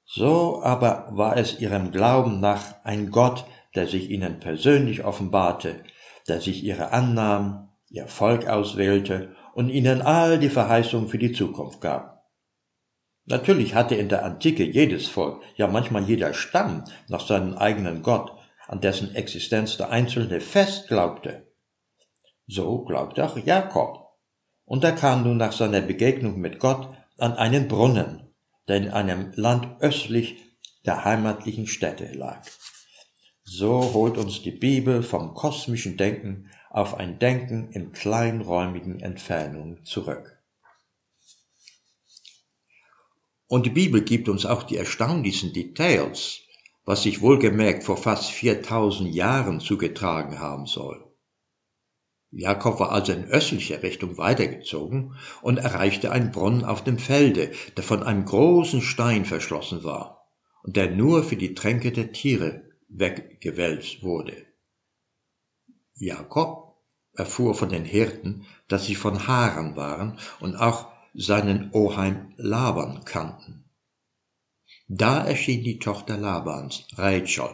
So 0.04 0.62
aber 0.62 1.08
war 1.10 1.36
es 1.36 1.60
ihrem 1.60 1.92
Glauben 1.92 2.40
nach 2.40 2.84
ein 2.84 3.10
Gott, 3.10 3.46
der 3.74 3.86
sich 3.86 4.10
ihnen 4.10 4.40
persönlich 4.40 5.04
offenbarte, 5.04 5.82
der 6.28 6.40
sich 6.40 6.64
ihre 6.64 6.92
annahm, 6.92 7.68
ihr 7.88 8.08
Volk 8.08 8.48
auswählte 8.48 9.34
und 9.54 9.70
ihnen 9.70 10.02
all 10.02 10.38
die 10.38 10.50
Verheißungen 10.50 11.08
für 11.08 11.18
die 11.18 11.32
Zukunft 11.32 11.80
gab. 11.80 12.13
Natürlich 13.26 13.74
hatte 13.74 13.94
in 13.94 14.08
der 14.08 14.24
Antike 14.24 14.64
jedes 14.64 15.06
Volk, 15.06 15.42
ja 15.56 15.66
manchmal 15.66 16.04
jeder 16.04 16.34
Stamm, 16.34 16.84
nach 17.08 17.26
seinem 17.26 17.54
eigenen 17.54 18.02
Gott, 18.02 18.32
an 18.66 18.80
dessen 18.80 19.14
Existenz 19.14 19.76
der 19.76 19.90
Einzelne 19.90 20.40
fest 20.40 20.88
glaubte. 20.88 21.46
So 22.46 22.84
glaubte 22.84 23.24
auch 23.24 23.38
Jakob. 23.38 24.18
Und 24.66 24.84
er 24.84 24.92
kam 24.92 25.22
nun 25.22 25.38
nach 25.38 25.52
seiner 25.52 25.80
Begegnung 25.80 26.38
mit 26.38 26.58
Gott 26.58 26.88
an 27.18 27.34
einen 27.34 27.68
Brunnen, 27.68 28.34
der 28.68 28.76
in 28.76 28.90
einem 28.90 29.32
Land 29.34 29.80
östlich 29.80 30.36
der 30.84 31.04
heimatlichen 31.04 31.66
Städte 31.66 32.12
lag. 32.12 32.42
So 33.42 33.92
holt 33.92 34.16
uns 34.16 34.42
die 34.42 34.50
Bibel 34.50 35.02
vom 35.02 35.34
kosmischen 35.34 35.96
Denken 35.96 36.50
auf 36.70 36.94
ein 36.94 37.18
Denken 37.18 37.70
in 37.70 37.92
kleinräumigen 37.92 39.00
Entfernungen 39.00 39.84
zurück. 39.84 40.42
Und 43.54 43.66
die 43.66 43.70
Bibel 43.70 44.02
gibt 44.02 44.28
uns 44.28 44.46
auch 44.46 44.64
die 44.64 44.76
erstaunlichsten 44.76 45.52
Details, 45.52 46.40
was 46.84 47.04
sich 47.04 47.20
wohlgemerkt 47.20 47.84
vor 47.84 47.96
fast 47.96 48.32
4000 48.32 49.14
Jahren 49.14 49.60
zugetragen 49.60 50.40
haben 50.40 50.66
soll. 50.66 51.04
Jakob 52.32 52.80
war 52.80 52.90
also 52.90 53.12
in 53.12 53.26
östlicher 53.26 53.80
Richtung 53.84 54.18
weitergezogen 54.18 55.14
und 55.40 55.58
erreichte 55.58 56.10
einen 56.10 56.32
Brunnen 56.32 56.64
auf 56.64 56.82
dem 56.82 56.98
Felde, 56.98 57.52
der 57.76 57.84
von 57.84 58.02
einem 58.02 58.24
großen 58.24 58.82
Stein 58.82 59.24
verschlossen 59.24 59.84
war 59.84 60.26
und 60.64 60.74
der 60.74 60.90
nur 60.90 61.22
für 61.22 61.36
die 61.36 61.54
Tränke 61.54 61.92
der 61.92 62.10
Tiere 62.10 62.64
weggewälzt 62.88 64.02
wurde. 64.02 64.46
Jakob 65.94 66.74
erfuhr 67.12 67.54
von 67.54 67.68
den 67.68 67.84
Hirten, 67.84 68.46
dass 68.66 68.86
sie 68.86 68.96
von 68.96 69.28
Haaren 69.28 69.76
waren 69.76 70.18
und 70.40 70.56
auch 70.56 70.92
seinen 71.14 71.70
Oheim 71.72 72.34
Laban 72.36 73.04
kannten. 73.04 73.64
Da 74.88 75.24
erschien 75.24 75.62
die 75.62 75.78
Tochter 75.78 76.16
Labans, 76.18 76.86
Rachel, 76.96 77.50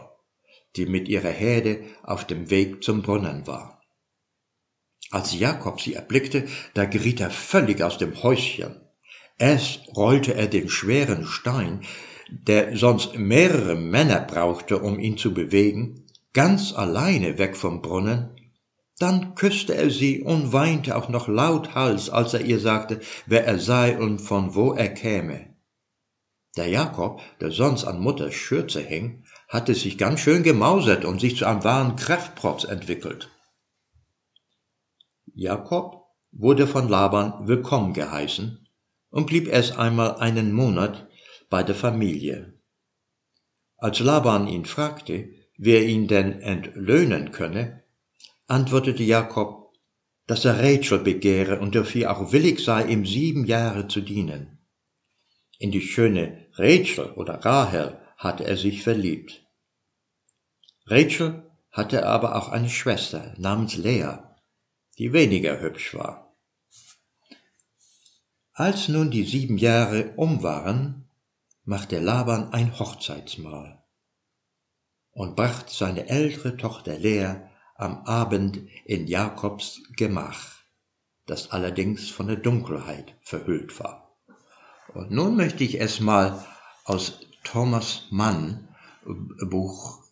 die 0.75 0.85
mit 0.85 1.07
ihrer 1.07 1.29
Herde 1.29 1.83
auf 2.03 2.25
dem 2.25 2.49
Weg 2.49 2.83
zum 2.83 3.01
Brunnen 3.01 3.47
war. 3.47 3.81
Als 5.11 5.37
Jakob 5.37 5.79
sie 5.79 5.93
erblickte, 5.93 6.47
da 6.73 6.85
geriet 6.85 7.19
er 7.19 7.31
völlig 7.31 7.81
aus 7.83 7.97
dem 7.97 8.21
Häuschen. 8.23 8.81
Erst 9.37 9.87
rollte 9.95 10.33
er 10.33 10.47
den 10.47 10.69
schweren 10.69 11.25
Stein, 11.25 11.81
der 12.29 12.77
sonst 12.77 13.17
mehrere 13.17 13.75
Männer 13.75 14.21
brauchte, 14.21 14.79
um 14.79 14.99
ihn 14.99 15.17
zu 15.17 15.33
bewegen, 15.33 16.05
ganz 16.33 16.73
alleine 16.73 17.37
weg 17.37 17.57
vom 17.57 17.81
Brunnen 17.81 18.40
dann 19.01 19.35
küsste 19.35 19.75
er 19.75 19.89
sie 19.89 20.21
und 20.21 20.53
weinte 20.53 20.95
auch 20.95 21.09
noch 21.09 21.27
lauthals, 21.27 22.09
als 22.09 22.33
er 22.33 22.41
ihr 22.41 22.59
sagte, 22.59 23.01
wer 23.25 23.45
er 23.45 23.59
sei 23.59 23.97
und 23.97 24.19
von 24.19 24.55
wo 24.55 24.73
er 24.73 24.89
käme. 24.89 25.55
Der 26.57 26.67
Jakob, 26.67 27.21
der 27.39 27.51
sonst 27.51 27.85
an 27.85 27.99
Mutters 28.01 28.33
Schürze 28.33 28.81
hing, 28.81 29.23
hatte 29.47 29.73
sich 29.73 29.97
ganz 29.97 30.19
schön 30.19 30.43
gemausert 30.43 31.05
und 31.05 31.21
sich 31.21 31.37
zu 31.37 31.45
einem 31.45 31.63
wahren 31.63 31.95
Kraftprotz 31.95 32.65
entwickelt. 32.65 33.29
Jakob 35.33 36.07
wurde 36.31 36.67
von 36.67 36.89
Laban 36.89 37.47
willkommen 37.47 37.93
geheißen 37.93 38.67
und 39.09 39.25
blieb 39.27 39.47
erst 39.47 39.77
einmal 39.77 40.15
einen 40.17 40.51
Monat 40.51 41.07
bei 41.49 41.63
der 41.63 41.75
Familie. 41.75 42.53
Als 43.77 43.99
Laban 43.99 44.47
ihn 44.47 44.65
fragte, 44.65 45.29
wer 45.57 45.85
ihn 45.85 46.07
denn 46.07 46.41
entlöhnen 46.41 47.31
könne, 47.31 47.80
antwortete 48.51 49.03
Jakob, 49.03 49.73
dass 50.27 50.45
er 50.45 50.59
Rachel 50.59 50.99
begehre 50.99 51.59
und 51.59 51.73
dafür 51.73 52.11
auch 52.11 52.31
willig 52.31 52.63
sei, 52.63 52.85
ihm 52.85 53.05
sieben 53.05 53.45
Jahre 53.45 53.87
zu 53.87 54.01
dienen. 54.01 54.59
In 55.57 55.71
die 55.71 55.81
schöne 55.81 56.47
Rachel 56.53 57.11
oder 57.13 57.45
Rahel 57.45 57.99
hatte 58.17 58.43
er 58.43 58.57
sich 58.57 58.83
verliebt. 58.83 59.45
Rachel 60.85 61.49
hatte 61.71 62.05
aber 62.05 62.35
auch 62.35 62.49
eine 62.49 62.69
Schwester 62.69 63.33
namens 63.37 63.77
Lea, 63.77 64.17
die 64.97 65.13
weniger 65.13 65.61
hübsch 65.61 65.93
war. 65.93 66.35
Als 68.53 68.89
nun 68.89 69.11
die 69.11 69.23
sieben 69.23 69.57
Jahre 69.57 70.13
um 70.17 70.43
waren, 70.43 71.09
machte 71.63 71.99
Laban 71.99 72.51
ein 72.51 72.77
Hochzeitsmahl 72.77 73.81
und 75.11 75.35
brachte 75.35 75.73
seine 75.73 76.09
ältere 76.09 76.57
Tochter 76.57 76.97
Lea 76.97 77.50
am 77.81 78.05
Abend 78.05 78.61
in 78.85 79.07
Jakobs 79.07 79.81
Gemach, 79.95 80.61
das 81.25 81.49
allerdings 81.51 82.09
von 82.09 82.27
der 82.27 82.35
Dunkelheit 82.35 83.15
verhüllt 83.21 83.79
war. 83.79 84.13
Und 84.93 85.09
nun 85.11 85.35
möchte 85.35 85.63
ich 85.63 85.81
es 85.81 85.99
mal 85.99 86.45
aus 86.85 87.21
Thomas 87.43 88.03
Mann 88.11 88.67
äh, 89.05 89.45
Buch 89.45 90.03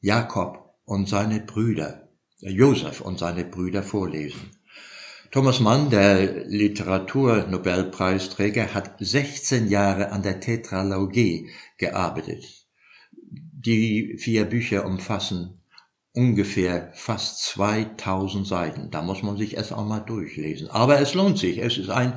Jakob 0.00 0.76
und 0.84 1.08
seine 1.08 1.40
Brüder, 1.40 2.08
äh, 2.40 2.50
Josef 2.50 3.00
und 3.00 3.18
seine 3.18 3.44
Brüder 3.44 3.82
vorlesen. 3.82 4.52
Thomas 5.30 5.60
Mann, 5.60 5.90
der 5.90 6.46
Literaturnobelpreisträger, 6.46 8.72
hat 8.74 8.96
16 8.98 9.68
Jahre 9.68 10.10
an 10.12 10.22
der 10.22 10.40
Tetralogie 10.40 11.50
gearbeitet. 11.76 12.64
Die 13.12 14.16
vier 14.18 14.46
Bücher 14.46 14.86
umfassen 14.86 15.57
ungefähr 16.18 16.90
fast 16.94 17.44
2000 17.44 18.44
Seiten. 18.44 18.90
Da 18.90 19.02
muss 19.02 19.22
man 19.22 19.36
sich 19.36 19.56
erst 19.56 19.72
auch 19.72 19.86
mal 19.86 20.00
durchlesen. 20.00 20.68
Aber 20.68 21.00
es 21.00 21.14
lohnt 21.14 21.38
sich. 21.38 21.58
Es 21.58 21.78
ist 21.78 21.90
ein 21.90 22.14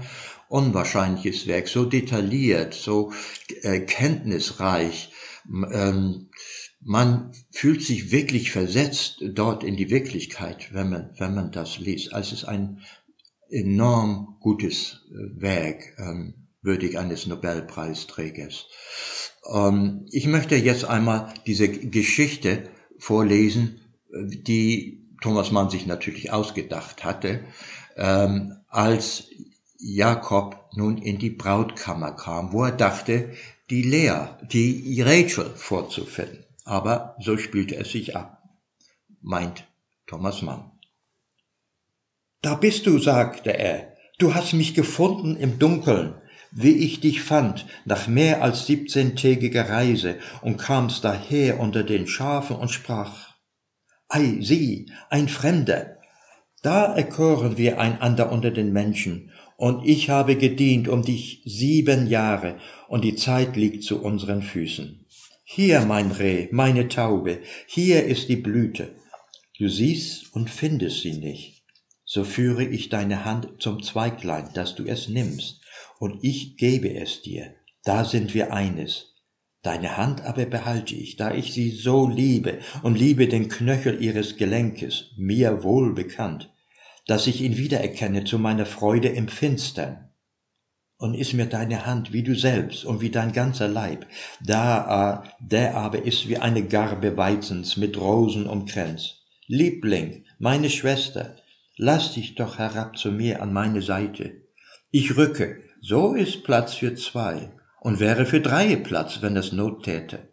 unwahrscheinliches 0.49 1.45
Werk, 1.45 1.67
so 1.67 1.85
detailliert, 1.85 2.73
so 2.73 3.13
äh, 3.61 3.81
kenntnisreich. 3.81 5.11
Ähm, 5.71 6.29
man 6.83 7.31
fühlt 7.51 7.83
sich 7.83 8.11
wirklich 8.11 8.51
versetzt 8.51 9.17
dort 9.21 9.63
in 9.63 9.77
die 9.77 9.91
Wirklichkeit, 9.91 10.73
wenn 10.73 10.89
man, 10.89 11.11
wenn 11.19 11.35
man 11.35 11.51
das 11.51 11.77
liest. 11.77 12.11
Also 12.11 12.33
es 12.33 12.41
ist 12.41 12.47
ein 12.47 12.81
enorm 13.51 14.37
gutes 14.39 15.01
äh, 15.11 15.41
Werk, 15.41 15.93
ähm, 15.99 16.47
würdig 16.63 16.97
eines 16.97 17.27
Nobelpreisträgers. 17.27 18.65
Ähm, 19.53 20.07
ich 20.09 20.25
möchte 20.25 20.55
jetzt 20.55 20.85
einmal 20.85 21.31
diese 21.45 21.69
Geschichte 21.69 22.63
vorlesen, 22.97 23.80
die 24.13 25.01
Thomas 25.21 25.51
Mann 25.51 25.69
sich 25.69 25.85
natürlich 25.85 26.31
ausgedacht 26.31 27.03
hatte, 27.03 27.41
ähm, 27.95 28.57
als 28.67 29.29
Jakob 29.77 30.69
nun 30.73 30.97
in 30.97 31.17
die 31.17 31.29
Brautkammer 31.29 32.11
kam, 32.11 32.53
wo 32.53 32.65
er 32.65 32.71
dachte, 32.71 33.33
die 33.69 33.83
Lea, 33.83 34.37
die 34.51 35.01
Rachel 35.01 35.51
vorzufinden. 35.55 36.45
Aber 36.65 37.15
so 37.19 37.37
spielte 37.37 37.75
es 37.75 37.91
sich 37.91 38.15
ab, 38.15 38.43
meint 39.21 39.65
Thomas 40.07 40.41
Mann. 40.41 40.71
Da 42.41 42.55
bist 42.55 42.85
du, 42.85 42.99
sagte 42.99 43.57
er, 43.57 43.93
du 44.17 44.33
hast 44.33 44.53
mich 44.53 44.73
gefunden 44.73 45.35
im 45.35 45.59
Dunkeln, 45.59 46.15
wie 46.51 46.75
ich 46.75 46.99
dich 46.99 47.21
fand, 47.21 47.65
nach 47.85 48.07
mehr 48.07 48.43
als 48.43 48.65
siebzehntägiger 48.65 49.69
Reise, 49.69 50.17
und 50.41 50.57
kamst 50.57 51.03
daher 51.03 51.59
unter 51.59 51.83
den 51.83 52.07
Schafen 52.07 52.57
und 52.57 52.69
sprach, 52.69 53.30
Ei, 54.13 54.39
sieh, 54.41 54.87
ein 55.09 55.29
Fremder. 55.29 55.97
Da 56.61 56.93
erkoren 56.93 57.57
wir 57.57 57.79
einander 57.79 58.29
unter 58.29 58.51
den 58.51 58.73
Menschen, 58.73 59.31
und 59.55 59.87
ich 59.87 60.09
habe 60.09 60.35
gedient 60.35 60.89
um 60.89 61.01
dich 61.01 61.41
sieben 61.45 62.07
Jahre, 62.07 62.57
und 62.89 63.05
die 63.05 63.15
Zeit 63.15 63.55
liegt 63.55 63.83
zu 63.85 64.03
unseren 64.03 64.41
Füßen. 64.41 65.05
Hier, 65.45 65.79
mein 65.85 66.11
Reh, 66.11 66.49
meine 66.51 66.89
Taube, 66.89 67.39
hier 67.67 68.03
ist 68.03 68.27
die 68.27 68.35
Blüte. 68.35 68.89
Du 69.57 69.69
siehst 69.69 70.35
und 70.35 70.49
findest 70.49 71.03
sie 71.03 71.13
nicht. 71.13 71.63
So 72.03 72.25
führe 72.25 72.65
ich 72.65 72.89
deine 72.89 73.23
Hand 73.23 73.61
zum 73.61 73.81
Zweiglein, 73.81 74.49
dass 74.53 74.75
du 74.75 74.83
es 74.83 75.07
nimmst 75.07 75.61
und 75.99 76.21
ich 76.21 76.57
gebe 76.57 76.93
es 76.93 77.21
dir. 77.21 77.55
Da 77.85 78.03
sind 78.03 78.33
wir 78.33 78.51
eines. 78.51 79.10
Deine 79.63 79.95
Hand 79.95 80.25
aber 80.25 80.45
behalte 80.45 80.95
ich, 80.95 81.17
da 81.17 81.33
ich 81.33 81.53
sie 81.53 81.69
so 81.69 82.07
liebe 82.07 82.59
und 82.81 82.97
liebe 82.97 83.27
den 83.27 83.47
Knöchel 83.47 84.01
ihres 84.01 84.37
Gelenkes, 84.37 85.11
mir 85.17 85.63
wohl 85.63 85.93
bekannt, 85.93 86.51
dass 87.05 87.27
ich 87.27 87.41
ihn 87.41 87.57
wiedererkenne 87.57 88.23
zu 88.23 88.39
meiner 88.39 88.65
Freude 88.65 89.09
im 89.09 89.27
Finstern. 89.27 90.09
Und 90.97 91.13
ist 91.13 91.33
mir 91.33 91.45
deine 91.45 91.85
Hand 91.85 92.11
wie 92.11 92.23
du 92.23 92.35
selbst 92.35 92.85
und 92.85 93.01
wie 93.01 93.09
dein 93.09 93.33
ganzer 93.33 93.67
Leib, 93.67 94.07
da, 94.43 95.23
der 95.39 95.75
aber 95.75 96.05
ist 96.05 96.27
wie 96.27 96.37
eine 96.37 96.63
Garbe 96.63 97.17
Weizens 97.17 97.77
mit 97.77 97.99
Rosen 97.99 98.47
umkränzt. 98.47 99.23
Liebling, 99.47 100.25
meine 100.39 100.69
Schwester, 100.69 101.35
lass 101.77 102.13
dich 102.13 102.35
doch 102.35 102.57
herab 102.57 102.97
zu 102.97 103.11
mir 103.11 103.41
an 103.41 103.53
meine 103.53 103.81
Seite. 103.81 104.43
Ich 104.91 105.17
rücke, 105.17 105.61
so 105.81 106.13
ist 106.13 106.43
Platz 106.43 106.75
für 106.75 106.93
zwei 106.95 107.51
und 107.81 107.99
wäre 107.99 108.27
für 108.27 108.41
drei 108.41 108.75
Platz, 108.75 109.21
wenn 109.21 109.35
es 109.35 109.51
Not 109.51 109.83
täte. 109.83 110.29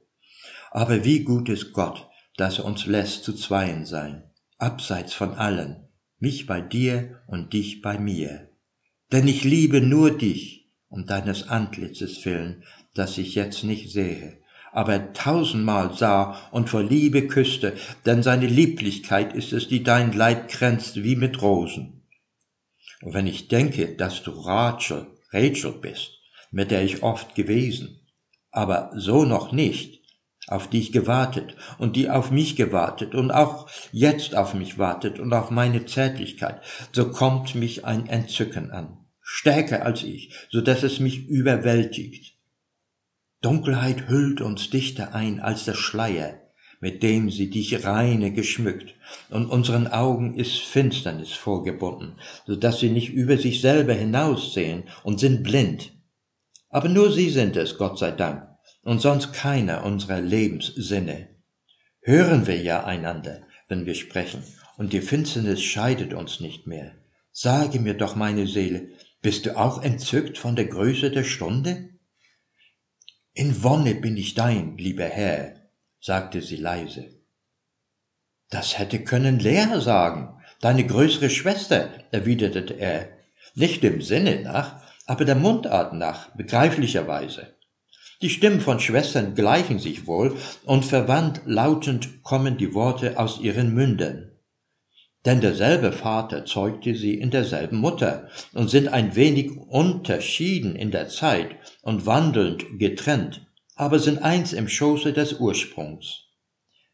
Aber 0.70 1.04
wie 1.04 1.24
gut 1.24 1.48
ist 1.48 1.72
Gott, 1.72 2.06
dass 2.36 2.58
er 2.58 2.66
uns 2.66 2.84
lässt 2.84 3.24
zu 3.24 3.32
zweien 3.32 3.86
sein, 3.86 4.30
abseits 4.58 5.14
von 5.14 5.32
allen, 5.32 5.88
mich 6.18 6.46
bei 6.46 6.60
dir 6.60 7.22
und 7.26 7.54
dich 7.54 7.80
bei 7.80 7.98
mir. 7.98 8.50
Denn 9.12 9.26
ich 9.26 9.44
liebe 9.44 9.80
nur 9.80 10.10
dich, 10.10 10.68
um 10.88 11.06
deines 11.06 11.48
Antlitzes 11.48 12.22
willen, 12.26 12.64
das 12.94 13.16
ich 13.16 13.34
jetzt 13.34 13.64
nicht 13.64 13.90
sehe, 13.90 14.42
aber 14.70 15.14
tausendmal 15.14 15.94
sah 15.94 16.36
und 16.50 16.68
vor 16.68 16.82
Liebe 16.82 17.28
küsste, 17.28 17.74
denn 18.04 18.22
seine 18.22 18.46
Lieblichkeit 18.46 19.32
ist 19.32 19.54
es, 19.54 19.68
die 19.68 19.82
dein 19.82 20.12
Leib 20.12 20.48
kränzt 20.48 21.02
wie 21.02 21.16
mit 21.16 21.40
Rosen. 21.40 22.06
Und 23.00 23.14
wenn 23.14 23.26
ich 23.26 23.48
denke, 23.48 23.96
dass 23.96 24.22
du 24.22 24.32
Rachel 24.32 25.06
Rachel 25.32 25.72
bist, 25.72 26.17
mit 26.50 26.70
der 26.70 26.82
ich 26.82 27.02
oft 27.02 27.34
gewesen, 27.34 28.00
aber 28.50 28.90
so 28.94 29.24
noch 29.24 29.52
nicht, 29.52 29.98
auf 30.48 30.68
die 30.68 30.80
ich 30.80 30.92
gewartet 30.92 31.56
und 31.78 31.94
die 31.94 32.08
auf 32.08 32.30
mich 32.30 32.56
gewartet 32.56 33.14
und 33.14 33.30
auch 33.30 33.68
jetzt 33.92 34.34
auf 34.34 34.54
mich 34.54 34.78
wartet 34.78 35.20
und 35.20 35.32
auf 35.32 35.50
meine 35.50 35.84
Zärtlichkeit, 35.86 36.62
so 36.92 37.10
kommt 37.10 37.54
mich 37.54 37.84
ein 37.84 38.06
Entzücken 38.06 38.70
an, 38.70 39.04
stärker 39.20 39.84
als 39.84 40.02
ich, 40.02 40.32
so 40.50 40.60
dass 40.60 40.82
es 40.82 41.00
mich 41.00 41.26
überwältigt. 41.26 42.36
Dunkelheit 43.40 44.08
hüllt 44.08 44.40
uns 44.40 44.70
dichter 44.70 45.14
ein 45.14 45.40
als 45.40 45.64
der 45.64 45.74
Schleier, 45.74 46.40
mit 46.80 47.02
dem 47.02 47.30
sie 47.30 47.50
dich 47.50 47.84
reine 47.84 48.32
geschmückt, 48.32 48.94
und 49.30 49.46
unseren 49.46 49.86
Augen 49.86 50.34
ist 50.34 50.58
Finsternis 50.58 51.32
vorgebunden, 51.32 52.16
so 52.46 52.56
dass 52.56 52.80
sie 52.80 52.90
nicht 52.90 53.10
über 53.10 53.36
sich 53.36 53.60
selber 53.60 53.94
hinaussehen 53.94 54.84
und 55.02 55.20
sind 55.20 55.42
blind. 55.42 55.92
Aber 56.78 56.88
nur 56.88 57.10
sie 57.10 57.28
sind 57.28 57.56
es, 57.56 57.76
Gott 57.76 57.98
sei 57.98 58.12
Dank, 58.12 58.46
und 58.82 59.00
sonst 59.00 59.32
keiner 59.32 59.82
unserer 59.82 60.20
Lebenssinne. 60.20 61.28
Hören 62.02 62.46
wir 62.46 62.56
ja 62.62 62.84
einander, 62.84 63.42
wenn 63.66 63.84
wir 63.84 63.96
sprechen, 63.96 64.44
und 64.76 64.92
die 64.92 65.00
Finsternis 65.00 65.60
scheidet 65.60 66.14
uns 66.14 66.38
nicht 66.38 66.68
mehr. 66.68 66.94
Sage 67.32 67.80
mir 67.80 67.94
doch, 67.94 68.14
meine 68.14 68.46
Seele, 68.46 68.90
bist 69.20 69.44
du 69.44 69.58
auch 69.58 69.82
entzückt 69.82 70.38
von 70.38 70.54
der 70.54 70.66
Größe 70.66 71.10
der 71.10 71.24
Stunde? 71.24 71.88
In 73.32 73.64
Wonne 73.64 73.96
bin 73.96 74.16
ich 74.16 74.34
dein, 74.34 74.78
lieber 74.78 75.06
Herr, 75.06 75.56
sagte 76.00 76.42
sie 76.42 76.58
leise. 76.58 77.10
Das 78.50 78.78
hätte 78.78 79.02
können 79.02 79.40
Lea 79.40 79.80
sagen, 79.80 80.40
deine 80.60 80.86
größere 80.86 81.28
Schwester, 81.28 81.90
erwiderte 82.12 82.74
er, 82.74 83.08
nicht 83.56 83.82
dem 83.82 84.00
Sinne 84.00 84.42
nach, 84.42 84.87
aber 85.08 85.24
der 85.24 85.36
Mundart 85.36 85.94
nach, 85.94 86.28
begreiflicherweise. 86.36 87.54
Die 88.20 88.28
Stimmen 88.28 88.60
von 88.60 88.78
Schwestern 88.78 89.34
gleichen 89.34 89.78
sich 89.78 90.06
wohl, 90.06 90.36
und 90.64 90.84
verwandt 90.84 91.40
lautend 91.46 92.22
kommen 92.22 92.58
die 92.58 92.74
Worte 92.74 93.18
aus 93.18 93.40
ihren 93.40 93.72
Mündern. 93.74 94.32
Denn 95.24 95.40
derselbe 95.40 95.92
Vater 95.92 96.44
zeugte 96.44 96.94
sie 96.94 97.14
in 97.14 97.30
derselben 97.30 97.78
Mutter 97.78 98.28
und 98.52 98.68
sind 98.68 98.88
ein 98.88 99.16
wenig 99.16 99.56
unterschieden 99.56 100.76
in 100.76 100.90
der 100.90 101.08
Zeit 101.08 101.56
und 101.80 102.04
wandelnd 102.04 102.78
getrennt, 102.78 103.46
aber 103.76 103.98
sind 103.98 104.22
eins 104.22 104.52
im 104.52 104.68
Schoße 104.68 105.14
des 105.14 105.40
Ursprungs. 105.40 106.24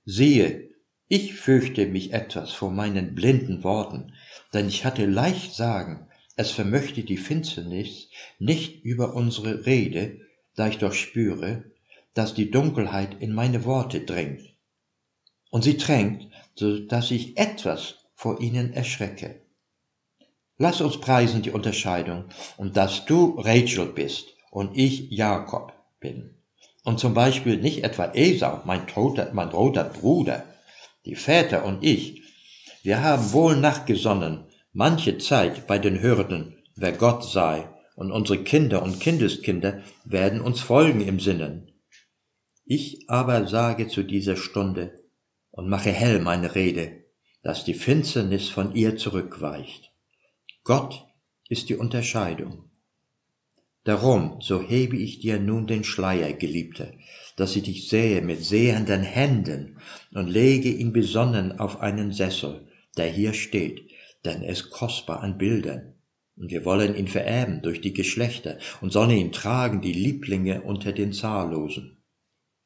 Siehe, 0.05 0.70
ich 1.09 1.35
fürchte 1.35 1.87
mich 1.87 2.12
etwas 2.12 2.53
vor 2.53 2.70
meinen 2.70 3.14
blinden 3.16 3.64
Worten, 3.64 4.12
denn 4.53 4.68
ich 4.68 4.85
hatte 4.85 5.05
leicht 5.05 5.55
sagen, 5.55 6.09
es 6.37 6.51
vermöchte 6.51 7.03
die 7.03 7.16
Finsternis 7.16 8.09
nicht 8.38 8.85
über 8.85 9.14
unsere 9.14 9.66
Rede, 9.66 10.20
da 10.57 10.68
ich 10.68 10.79
doch 10.79 10.92
spüre, 10.92 11.64
dass 12.14 12.35
die 12.35 12.51
Dunkelheit 12.51 13.20
in 13.20 13.33
meine 13.33 13.64
Worte 13.64 14.01
dringt. 14.01 14.55
Und 15.51 15.62
sie 15.64 15.77
drängt, 15.77 16.29
so 16.55 16.79
dass 16.79 17.11
ich 17.11 17.37
etwas 17.37 17.97
vor 18.14 18.40
ihnen 18.40 18.73
erschrecke. 18.73 19.40
Lass 20.59 20.81
uns 20.81 21.01
preisen 21.01 21.42
die 21.42 21.51
Unterscheidung 21.51 22.27
und 22.57 22.77
dass 22.77 23.05
du 23.07 23.38
Rachel 23.38 23.87
bist 23.87 24.29
und 24.51 24.77
ich 24.77 25.11
Jakob 25.11 25.73
bin 25.99 26.35
und 26.85 27.01
zum 27.01 27.14
Beispiel 27.14 27.57
nicht 27.57 27.83
etwa 27.83 28.12
Esau, 28.14 28.61
mein 28.64 28.87
toter, 28.87 29.31
mein 29.33 29.49
roter 29.49 29.85
Bruder, 29.85 30.44
die 31.05 31.16
Väter 31.16 31.64
und 31.64 31.83
ich, 31.83 32.23
wir 32.83 33.03
haben 33.03 33.33
wohl 33.33 33.57
nachgesonnen, 33.57 34.43
manche 34.74 35.18
Zeit 35.18 35.66
bei 35.66 35.78
den 35.78 36.02
Hürden, 36.02 36.56
wer 36.74 36.92
Gott 36.92 37.24
sei, 37.24 37.68
und 37.96 38.10
unsere 38.10 38.42
Kinder 38.42 38.82
und 38.82 38.98
Kindeskinder 38.98 39.82
werden 40.04 40.40
uns 40.40 40.60
folgen 40.60 41.00
im 41.00 41.20
Sinnen. 41.20 41.70
Ich 42.66 43.08
aber 43.08 43.46
sage 43.46 43.87
zu 43.87 44.02
dieser 44.02 44.37
Stunde 44.37 45.00
und 45.52 45.68
mache 45.68 45.90
hell 45.90 46.18
meine 46.18 46.56
Rede, 46.56 47.04
dass 47.44 47.64
die 47.64 47.74
Finsternis 47.74 48.48
von 48.48 48.74
ihr 48.74 48.96
zurückweicht. 48.96 49.92
Gott 50.64 51.06
ist 51.48 51.68
die 51.68 51.76
Unterscheidung. 51.76 52.70
Darum, 53.84 54.40
so 54.40 54.60
hebe 54.60 54.96
ich 54.96 55.20
dir 55.20 55.38
nun 55.38 55.66
den 55.66 55.84
Schleier, 55.84 56.32
Geliebter, 56.32 56.90
dass 57.37 57.54
ich 57.54 57.64
dich 57.64 57.88
sähe 57.88 58.22
mit 58.22 58.42
sehenden 58.42 59.02
Händen 59.02 59.76
und 60.12 60.28
lege 60.28 60.70
ihn 60.70 60.92
besonnen 60.92 61.60
auf 61.60 61.80
einen 61.80 62.12
Sessel, 62.12 62.66
der 62.96 63.08
hier 63.08 63.34
steht, 63.34 63.93
denn 64.24 64.42
er 64.42 64.52
ist 64.52 64.70
kostbar 64.70 65.20
an 65.20 65.38
Bildern. 65.38 65.94
Und 66.37 66.50
wir 66.50 66.64
wollen 66.64 66.96
ihn 66.96 67.08
vererben 67.08 67.62
durch 67.62 67.80
die 67.80 67.92
Geschlechter 67.92 68.58
und 68.80 68.92
sollen 68.92 69.10
ihn 69.10 69.32
tragen, 69.32 69.80
die 69.80 69.92
Lieblinge 69.92 70.62
unter 70.62 70.92
den 70.92 71.12
Zahllosen. 71.12 72.02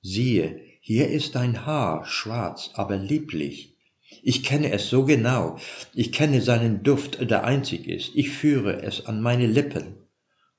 Siehe, 0.01 0.61
hier 0.81 1.09
ist 1.09 1.35
dein 1.35 1.67
Haar, 1.67 2.07
schwarz, 2.07 2.71
aber 2.75 2.97
lieblich. 2.97 3.77
Ich 4.23 4.43
kenne 4.43 4.73
es 4.73 4.89
so 4.89 5.05
genau, 5.05 5.59
ich 5.93 6.13
kenne 6.13 6.41
seinen 6.41 6.83
Duft, 6.83 7.31
der 7.31 7.45
einzig 7.45 7.87
ist, 7.87 8.13
ich 8.15 8.31
führe 8.31 8.83
es 8.83 9.05
an 9.05 9.21
meine 9.21 9.47
Lippen 9.47 9.99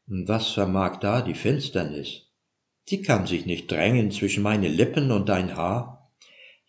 und 0.10 0.28
was 0.28 0.50
vermag 0.50 0.98
da 0.98 1.22
die 1.22 1.36
Finsternis? 1.36 2.24
Sie 2.86 3.04
kann 3.04 3.28
sich 3.28 3.46
nicht 3.46 3.70
drängen 3.70 4.10
zwischen 4.10 4.42
meine 4.42 4.68
Lippen 4.68 5.12
und 5.12 5.30
dein 5.30 5.56
Haar. 5.56 5.99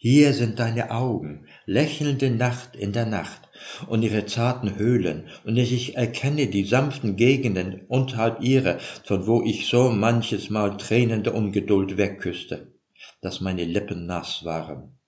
Hier 0.02 0.32
sind 0.32 0.58
deine 0.58 0.92
Augen, 0.92 1.46
lächelnde 1.66 2.30
Nacht 2.30 2.74
in 2.74 2.94
der 2.94 3.04
Nacht, 3.04 3.50
und 3.86 4.02
ihre 4.02 4.24
zarten 4.24 4.76
Höhlen, 4.76 5.28
und 5.44 5.58
ich 5.58 5.94
erkenne 5.94 6.46
die 6.46 6.64
sanften 6.64 7.16
Gegenden 7.16 7.82
unterhalb 7.86 8.40
ihrer, 8.40 8.78
von 9.04 9.26
wo 9.26 9.42
ich 9.42 9.66
so 9.66 9.90
manches 9.90 10.48
Mal 10.48 10.78
tränende 10.78 11.32
Ungeduld 11.32 11.98
wegküsste, 11.98 12.72
dass 13.20 13.42
meine 13.42 13.64
Lippen 13.64 14.06
nass 14.06 14.42
waren. 14.42 14.98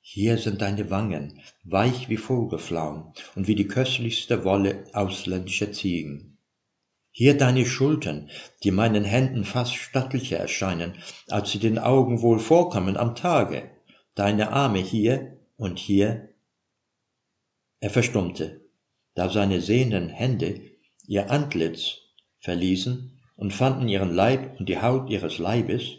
Hier 0.00 0.38
sind 0.38 0.62
deine 0.62 0.90
Wangen, 0.90 1.40
weich 1.64 2.08
wie 2.08 2.18
Vogelflaum 2.18 3.14
und 3.34 3.48
wie 3.48 3.56
die 3.56 3.66
köstlichste 3.66 4.44
Wolle 4.44 4.84
ausländischer 4.92 5.72
Ziegen. 5.72 6.38
Hier 7.10 7.36
deine 7.36 7.66
Schultern, 7.66 8.30
die 8.62 8.70
meinen 8.70 9.02
Händen 9.02 9.42
fast 9.42 9.74
stattlicher 9.74 10.36
erscheinen, 10.36 10.94
als 11.28 11.50
sie 11.50 11.58
den 11.58 11.80
Augen 11.80 12.22
wohl 12.22 12.38
vorkommen 12.38 12.96
am 12.96 13.16
Tage. 13.16 13.72
Deine 14.18 14.50
Arme 14.50 14.80
hier 14.80 15.38
und 15.56 15.78
hier. 15.78 16.30
Er 17.78 17.88
verstummte, 17.88 18.62
da 19.14 19.30
seine 19.30 19.60
sehenden 19.60 20.08
Hände 20.08 20.60
ihr 21.06 21.30
Antlitz 21.30 21.98
verließen 22.40 23.16
und 23.36 23.54
fanden 23.54 23.86
ihren 23.88 24.12
Leib 24.12 24.58
und 24.58 24.68
die 24.68 24.82
Haut 24.82 25.08
ihres 25.08 25.38
Leibes, 25.38 25.98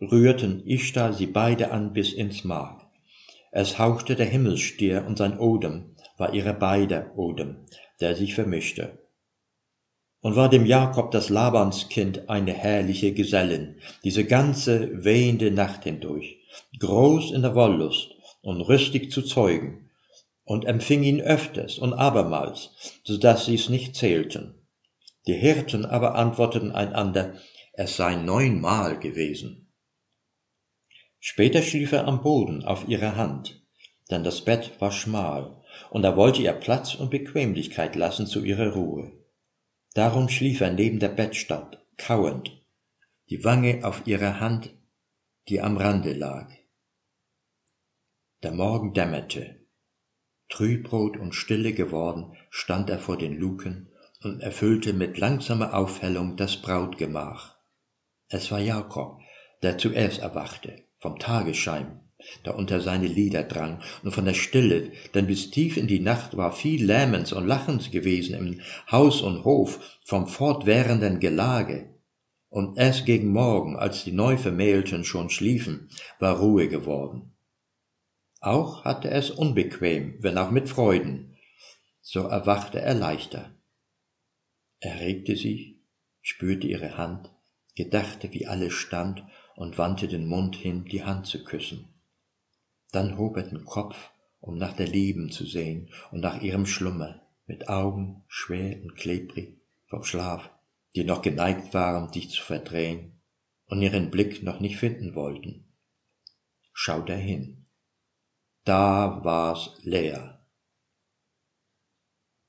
rührten 0.00 0.66
Ishtar 0.66 1.12
sie 1.12 1.26
beide 1.26 1.70
an 1.70 1.92
bis 1.92 2.14
ins 2.14 2.44
Mark. 2.44 2.86
Es 3.52 3.78
hauchte 3.78 4.16
der 4.16 4.24
Himmelsstier 4.24 5.04
und 5.06 5.18
sein 5.18 5.38
Odem 5.38 5.96
war 6.16 6.32
ihre 6.32 6.54
beide 6.54 7.10
Odem, 7.14 7.66
der 8.00 8.16
sich 8.16 8.34
vermischte. 8.34 9.06
Und 10.22 10.34
war 10.34 10.48
dem 10.48 10.64
Jakob 10.64 11.10
das 11.10 11.28
Labanskind 11.28 12.30
eine 12.30 12.54
herrliche 12.54 13.12
Gesellin, 13.12 13.76
diese 14.02 14.24
ganze 14.24 15.04
wehende 15.04 15.50
Nacht 15.50 15.84
hindurch, 15.84 16.39
groß 16.78 17.32
in 17.32 17.42
der 17.42 17.54
Wollust 17.54 18.10
und 18.42 18.60
rüstig 18.60 19.10
zu 19.12 19.22
zeugen, 19.22 19.90
und 20.44 20.64
empfing 20.64 21.04
ihn 21.04 21.20
öfters 21.20 21.78
und 21.78 21.92
abermals, 21.92 22.70
so 23.04 23.16
dass 23.16 23.44
sie's 23.44 23.68
nicht 23.68 23.94
zählten. 23.94 24.66
Die 25.28 25.34
Hirten 25.34 25.84
aber 25.84 26.16
antworteten 26.16 26.72
einander, 26.72 27.34
es 27.72 27.96
sei 27.96 28.16
neunmal 28.16 28.98
gewesen. 28.98 29.72
Später 31.20 31.62
schlief 31.62 31.92
er 31.92 32.08
am 32.08 32.22
Boden 32.22 32.64
auf 32.64 32.88
ihrer 32.88 33.14
Hand, 33.14 33.62
denn 34.10 34.24
das 34.24 34.44
Bett 34.44 34.72
war 34.80 34.90
schmal, 34.90 35.62
und 35.90 36.02
er 36.02 36.16
wollte 36.16 36.42
ihr 36.42 36.52
Platz 36.52 36.96
und 36.96 37.10
Bequemlichkeit 37.10 37.94
lassen 37.94 38.26
zu 38.26 38.42
ihrer 38.42 38.72
Ruhe. 38.72 39.12
Darum 39.94 40.28
schlief 40.28 40.60
er 40.60 40.72
neben 40.72 40.98
der 40.98 41.10
Bettstatt, 41.10 41.84
kauend, 41.96 42.50
die 43.28 43.44
Wange 43.44 43.84
auf 43.84 44.06
ihrer 44.06 44.40
Hand, 44.40 44.74
die 45.48 45.60
am 45.60 45.76
Rande 45.76 46.12
lag. 46.12 46.48
Der 48.42 48.52
Morgen 48.52 48.92
dämmerte. 48.94 49.60
Trübrot 50.48 51.16
und 51.16 51.34
stille 51.34 51.72
geworden 51.72 52.36
stand 52.50 52.90
er 52.90 52.98
vor 52.98 53.16
den 53.16 53.36
Luken 53.36 53.90
und 54.22 54.40
erfüllte 54.40 54.92
mit 54.92 55.18
langsamer 55.18 55.74
Aufhellung 55.74 56.36
das 56.36 56.56
Brautgemach. 56.56 57.56
Es 58.28 58.50
war 58.50 58.60
Jakob, 58.60 59.20
der 59.62 59.78
zuerst 59.78 60.20
erwachte, 60.20 60.84
vom 60.98 61.18
Tagesschein, 61.18 62.00
der 62.44 62.56
unter 62.56 62.80
seine 62.80 63.06
Lieder 63.06 63.42
drang, 63.44 63.82
und 64.02 64.12
von 64.12 64.24
der 64.24 64.34
Stille, 64.34 64.92
denn 65.14 65.26
bis 65.26 65.50
tief 65.50 65.76
in 65.76 65.86
die 65.86 66.00
Nacht 66.00 66.36
war 66.36 66.52
viel 66.52 66.84
Lähmens 66.84 67.32
und 67.32 67.46
Lachens 67.46 67.90
gewesen 67.90 68.34
im 68.34 68.60
Haus 68.90 69.20
und 69.22 69.44
Hof 69.44 69.98
vom 70.04 70.26
fortwährenden 70.26 71.18
Gelage. 71.20 71.99
Und 72.50 72.76
erst 72.76 73.06
gegen 73.06 73.32
Morgen, 73.32 73.76
als 73.76 74.04
die 74.04 74.12
Neuvermählten 74.12 75.04
schon 75.04 75.30
schliefen, 75.30 75.88
war 76.18 76.38
Ruhe 76.38 76.68
geworden. 76.68 77.32
Auch 78.40 78.84
hatte 78.84 79.10
es 79.10 79.30
unbequem, 79.30 80.16
wenn 80.18 80.36
auch 80.36 80.50
mit 80.50 80.68
Freuden. 80.68 81.36
So 82.00 82.26
erwachte 82.26 82.80
er 82.80 82.94
leichter. 82.94 83.54
Er 84.80 84.98
regte 84.98 85.36
sich, 85.36 85.76
spürte 86.22 86.66
ihre 86.66 86.96
Hand, 86.96 87.30
gedachte, 87.76 88.32
wie 88.32 88.46
alles 88.46 88.72
stand 88.72 89.24
und 89.54 89.78
wandte 89.78 90.08
den 90.08 90.26
Mund 90.26 90.56
hin, 90.56 90.84
die 90.86 91.04
Hand 91.04 91.26
zu 91.26 91.44
küssen. 91.44 91.94
Dann 92.90 93.16
hob 93.16 93.36
er 93.36 93.44
den 93.44 93.64
Kopf, 93.64 94.10
um 94.40 94.56
nach 94.56 94.72
der 94.72 94.88
Lieben 94.88 95.30
zu 95.30 95.46
sehen 95.46 95.90
und 96.10 96.20
nach 96.20 96.40
ihrem 96.42 96.66
Schlummer, 96.66 97.20
mit 97.46 97.68
Augen 97.68 98.24
schwer 98.26 98.82
und 98.82 98.96
klebrig 98.96 99.60
vom 99.86 100.02
Schlaf, 100.02 100.50
die 100.96 101.04
noch 101.04 101.22
geneigt 101.22 101.74
waren, 101.74 102.10
dich 102.10 102.30
zu 102.30 102.42
verdrehen 102.42 103.20
und 103.66 103.82
ihren 103.82 104.10
Blick 104.10 104.42
noch 104.42 104.60
nicht 104.60 104.76
finden 104.76 105.14
wollten. 105.14 105.72
Schaut 106.72 107.08
er 107.08 107.16
hin 107.16 107.60
da 108.64 109.20
war's 109.24 109.70
leer. 109.82 110.46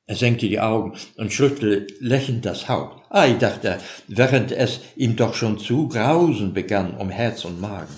Er 0.07 0.15
senkte 0.15 0.47
die 0.49 0.59
Augen 0.59 0.97
und 1.15 1.31
schüttelte 1.31 1.93
lächelnd 1.99 2.45
das 2.45 2.67
Haupt. 2.67 3.05
Ei, 3.09 3.33
dachte 3.33 3.69
er, 3.69 3.81
während 4.07 4.51
es 4.51 4.81
ihm 4.95 5.15
doch 5.15 5.33
schon 5.33 5.57
zu 5.57 5.87
grausen 5.87 6.53
begann 6.53 6.97
um 6.97 7.09
Herz 7.09 7.45
und 7.45 7.61
Magen. 7.61 7.95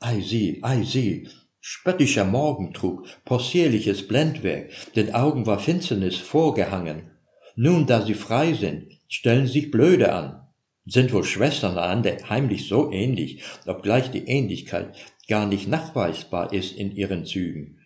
Ei 0.00 0.20
sieh, 0.20 0.60
ei 0.62 0.82
sieh, 0.84 1.28
spöttischer 1.60 2.24
Morgentrug, 2.24 3.06
possierliches 3.24 4.06
Blendwerk, 4.06 4.70
den 4.94 5.14
Augen 5.14 5.46
war 5.46 5.58
Finsternis 5.58 6.16
vorgehangen. 6.16 7.10
Nun, 7.56 7.86
da 7.86 8.02
sie 8.02 8.14
frei 8.14 8.52
sind, 8.54 8.92
stellen 9.08 9.46
sich 9.46 9.70
blöde 9.70 10.12
an. 10.12 10.48
Sind 10.86 11.12
wohl 11.12 11.24
Schwestern 11.24 11.78
einander 11.78 12.16
heimlich 12.28 12.68
so 12.68 12.90
ähnlich, 12.90 13.42
obgleich 13.66 14.10
die 14.10 14.26
Ähnlichkeit 14.26 14.94
gar 15.28 15.46
nicht 15.46 15.68
nachweisbar 15.68 16.52
ist 16.52 16.76
in 16.76 16.94
ihren 16.94 17.24
Zügen. 17.24 17.80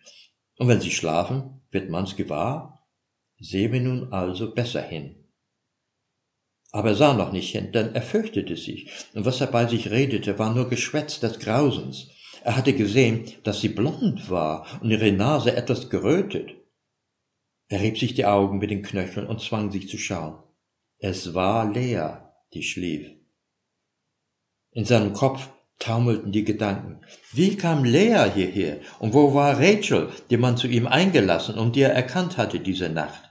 Und 0.57 0.67
wenn 0.67 0.81
sie 0.81 0.91
schlafen, 0.91 1.61
wird 1.71 1.89
man's 1.89 2.15
gewahr? 2.15 2.87
Sehen 3.39 3.71
wir 3.71 3.81
nun 3.81 4.11
also 4.11 4.53
besser 4.53 4.81
hin. 4.81 5.15
Aber 6.71 6.89
er 6.89 6.95
sah 6.95 7.13
noch 7.13 7.31
nicht 7.31 7.51
hin, 7.51 7.71
denn 7.71 7.95
er 7.95 8.01
fürchtete 8.01 8.55
sich, 8.55 8.91
und 9.13 9.25
was 9.25 9.41
er 9.41 9.47
bei 9.47 9.65
sich 9.65 9.89
redete, 9.89 10.37
war 10.37 10.53
nur 10.53 10.69
Geschwätz 10.69 11.19
des 11.19 11.39
Grausens. 11.39 12.09
Er 12.43 12.55
hatte 12.55 12.73
gesehen, 12.73 13.25
dass 13.43 13.61
sie 13.61 13.69
blond 13.69 14.29
war 14.29 14.65
und 14.81 14.91
ihre 14.91 15.11
Nase 15.11 15.55
etwas 15.55 15.89
gerötet. 15.89 16.58
Er 17.69 17.81
rieb 17.81 17.99
sich 17.99 18.15
die 18.15 18.25
Augen 18.25 18.57
mit 18.57 18.71
den 18.71 18.81
Knöcheln 18.81 19.27
und 19.27 19.41
zwang 19.41 19.71
sich 19.71 19.87
zu 19.87 19.99
schauen. 19.99 20.41
Es 20.97 21.35
war 21.35 21.71
Lea, 21.71 22.17
die 22.53 22.63
schlief. 22.63 23.11
In 24.71 24.85
seinem 24.85 25.13
Kopf 25.13 25.49
taumelten 25.77 26.31
die 26.31 26.43
Gedanken. 26.43 27.01
Wie 27.31 27.55
kam 27.55 27.83
Lea 27.83 28.25
hierher? 28.33 28.79
Und 28.99 29.13
wo 29.13 29.33
war 29.35 29.59
Rachel, 29.59 30.09
die 30.31 30.37
man 30.37 30.57
zu 30.57 30.67
ihm 30.67 30.87
eingelassen 30.87 31.57
und 31.57 31.75
die 31.75 31.81
er 31.81 31.93
erkannt 31.93 32.37
hatte 32.37 32.59
diese 32.59 32.89
Nacht? 32.89 33.29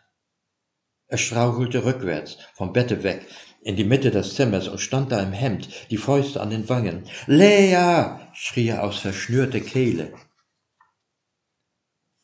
Er 1.09 1.19
strauchelte 1.19 1.85
rückwärts, 1.85 2.39
vom 2.55 2.73
Bette 2.73 3.03
weg, 3.03 3.27
in 3.63 3.77
die 3.77 3.85
Mitte 3.85 4.11
des 4.11 4.35
Zimmers 4.35 4.69
und 4.69 4.79
stand 4.79 5.11
da 5.11 5.21
im 5.21 5.33
Hemd, 5.33 5.69
die 5.91 5.97
Fäuste 5.97 6.41
an 6.41 6.51
den 6.51 6.69
Wangen. 6.69 7.09
Lea! 7.27 8.19
schrie 8.35 8.69
er 8.69 8.85
aus 8.85 8.99
verschnürter 8.99 9.61
Kehle. 9.61 10.15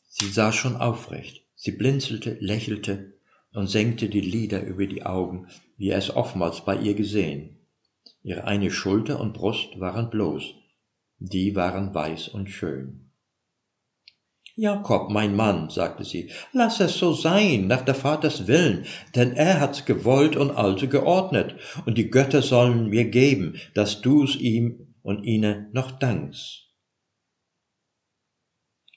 Sie 0.07 0.29
sah 0.29 0.53
schon 0.53 0.77
aufrecht. 0.77 1.44
Sie 1.55 1.71
blinzelte, 1.71 2.37
lächelte 2.39 3.13
und 3.53 3.67
senkte 3.67 4.09
die 4.09 4.21
Lider 4.21 4.61
über 4.63 4.85
die 4.85 5.03
Augen, 5.03 5.47
wie 5.77 5.89
er 5.89 5.97
es 5.97 6.15
oftmals 6.15 6.61
bei 6.65 6.75
ihr 6.77 6.93
gesehen. 6.93 7.57
Ihre 8.21 8.43
eine 8.43 8.71
Schulter 8.71 9.19
und 9.19 9.33
Brust 9.33 9.79
waren 9.79 10.09
bloß, 10.09 10.55
die 11.19 11.55
waren 11.55 11.93
weiß 11.93 12.27
und 12.29 12.49
schön. 12.49 13.11
Jakob, 14.57 15.11
mein 15.11 15.35
Mann, 15.35 15.69
sagte 15.69 16.05
sie, 16.05 16.31
lass 16.53 16.79
es 16.79 16.97
so 16.97 17.11
sein, 17.11 17.67
nach 17.67 17.81
der 17.81 17.95
Vaters 17.95 18.47
Willen, 18.47 18.85
denn 19.13 19.33
er 19.33 19.59
hat's 19.59 19.83
gewollt 19.85 20.37
und 20.37 20.51
also 20.51 20.87
geordnet, 20.87 21.55
und 21.85 21.97
die 21.97 22.09
Götter 22.09 22.41
sollen 22.41 22.89
mir 22.89 23.05
geben, 23.05 23.59
dass 23.73 24.01
du's 24.01 24.37
ihm 24.37 24.95
und 25.01 25.23
ihnen 25.23 25.71
noch 25.73 25.91
dankst. 25.91 26.69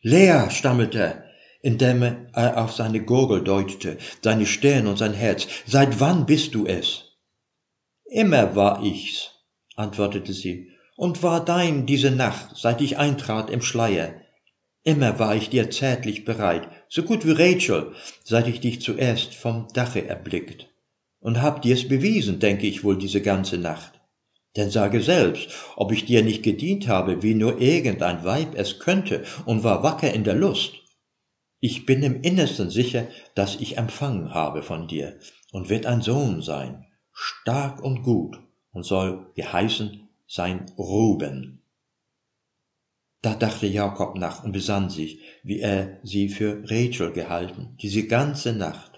Lea, 0.00 0.48
stammelte 0.50 1.27
indem 1.60 2.02
er 2.02 2.62
auf 2.62 2.72
seine 2.72 3.02
Gurgel 3.02 3.42
deutete, 3.42 3.98
seine 4.22 4.46
Stirn 4.46 4.86
und 4.86 4.98
sein 4.98 5.14
Herz, 5.14 5.46
seit 5.66 6.00
wann 6.00 6.26
bist 6.26 6.54
du 6.54 6.66
es? 6.66 7.04
Immer 8.04 8.56
war 8.56 8.82
ich's, 8.84 9.30
antwortete 9.76 10.32
sie, 10.32 10.70
und 10.96 11.22
war 11.22 11.44
dein 11.44 11.86
diese 11.86 12.10
Nacht, 12.10 12.56
seit 12.56 12.80
ich 12.80 12.98
eintrat 12.98 13.50
im 13.50 13.62
Schleier. 13.62 14.14
Immer 14.82 15.18
war 15.18 15.36
ich 15.36 15.50
dir 15.50 15.70
zärtlich 15.70 16.24
bereit, 16.24 16.68
so 16.88 17.02
gut 17.02 17.26
wie 17.26 17.32
Rachel, 17.32 17.92
seit 18.24 18.48
ich 18.48 18.60
dich 18.60 18.80
zuerst 18.80 19.34
vom 19.34 19.68
Dache 19.74 20.06
erblickt. 20.06 20.68
Und 21.20 21.42
hab 21.42 21.62
dir's 21.62 21.86
bewiesen, 21.86 22.38
denke 22.38 22.66
ich 22.66 22.84
wohl 22.84 22.96
diese 22.96 23.20
ganze 23.20 23.58
Nacht. 23.58 24.00
Denn 24.56 24.70
sage 24.70 25.02
selbst, 25.02 25.50
ob 25.76 25.92
ich 25.92 26.06
dir 26.06 26.22
nicht 26.22 26.42
gedient 26.42 26.88
habe, 26.88 27.22
wie 27.22 27.34
nur 27.34 27.60
irgendein 27.60 28.24
Weib 28.24 28.54
es 28.54 28.78
könnte, 28.78 29.24
und 29.44 29.62
war 29.62 29.82
wacker 29.82 30.12
in 30.12 30.24
der 30.24 30.34
Lust. 30.34 30.77
Ich 31.60 31.86
bin 31.86 32.02
im 32.02 32.22
Innersten 32.22 32.70
sicher, 32.70 33.08
dass 33.34 33.56
ich 33.56 33.78
empfangen 33.78 34.32
habe 34.32 34.62
von 34.62 34.86
dir, 34.86 35.18
und 35.52 35.68
wird 35.68 35.86
ein 35.86 36.02
Sohn 36.02 36.42
sein, 36.42 36.86
stark 37.12 37.82
und 37.82 38.02
gut 38.02 38.38
und 38.72 38.84
soll 38.84 39.32
geheißen 39.34 40.08
sein 40.26 40.66
Ruben. 40.78 41.62
Da 43.22 43.34
dachte 43.34 43.66
Jakob 43.66 44.16
nach 44.16 44.44
und 44.44 44.52
besann 44.52 44.90
sich, 44.90 45.20
wie 45.42 45.58
er 45.58 45.98
sie 46.04 46.28
für 46.28 46.62
Rachel 46.70 47.12
gehalten, 47.12 47.76
diese 47.82 48.06
ganze 48.06 48.52
Nacht, 48.52 48.92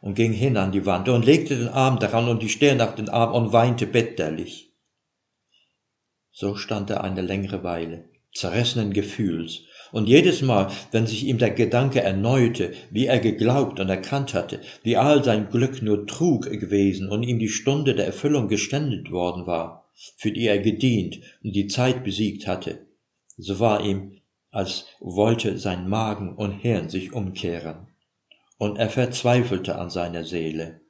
und 0.00 0.14
ging 0.14 0.32
hin 0.32 0.56
an 0.56 0.72
die 0.72 0.86
Wand 0.86 1.08
und 1.08 1.24
legte 1.24 1.56
den 1.56 1.68
Arm 1.68 1.98
daran 1.98 2.28
und 2.28 2.42
die 2.42 2.48
Stirn 2.48 2.80
auf 2.80 2.94
den 2.94 3.08
Arm 3.08 3.34
und 3.34 3.52
weinte 3.52 3.86
bitterlich. 3.86 4.72
So 6.30 6.54
stand 6.54 6.90
er 6.90 7.02
eine 7.02 7.22
längere 7.22 7.64
Weile, 7.64 8.08
zerrissenen 8.32 8.92
Gefühls. 8.92 9.62
Und 9.92 10.08
jedes 10.08 10.42
Mal, 10.42 10.70
wenn 10.90 11.06
sich 11.06 11.26
ihm 11.26 11.38
der 11.38 11.50
Gedanke 11.50 12.00
erneute, 12.00 12.72
wie 12.90 13.06
er 13.06 13.18
geglaubt 13.18 13.80
und 13.80 13.88
erkannt 13.88 14.34
hatte, 14.34 14.60
wie 14.82 14.96
all 14.96 15.22
sein 15.22 15.48
Glück 15.50 15.82
nur 15.82 16.06
Trug 16.06 16.50
gewesen 16.50 17.08
und 17.08 17.22
ihm 17.22 17.38
die 17.38 17.48
Stunde 17.48 17.94
der 17.94 18.06
Erfüllung 18.06 18.48
geständet 18.48 19.10
worden 19.10 19.46
war, 19.46 19.90
für 20.16 20.32
die 20.32 20.46
er 20.46 20.58
gedient 20.58 21.20
und 21.42 21.54
die 21.54 21.68
Zeit 21.68 22.04
besiegt 22.04 22.46
hatte, 22.46 22.86
so 23.38 23.60
war 23.60 23.84
ihm, 23.84 24.20
als 24.50 24.86
wollte 25.00 25.58
sein 25.58 25.88
Magen 25.88 26.34
und 26.34 26.52
Hirn 26.52 26.88
sich 26.88 27.12
umkehren. 27.12 27.88
Und 28.58 28.78
er 28.78 28.88
verzweifelte 28.88 29.76
an 29.76 29.90
seiner 29.90 30.24
Seele. 30.24 30.80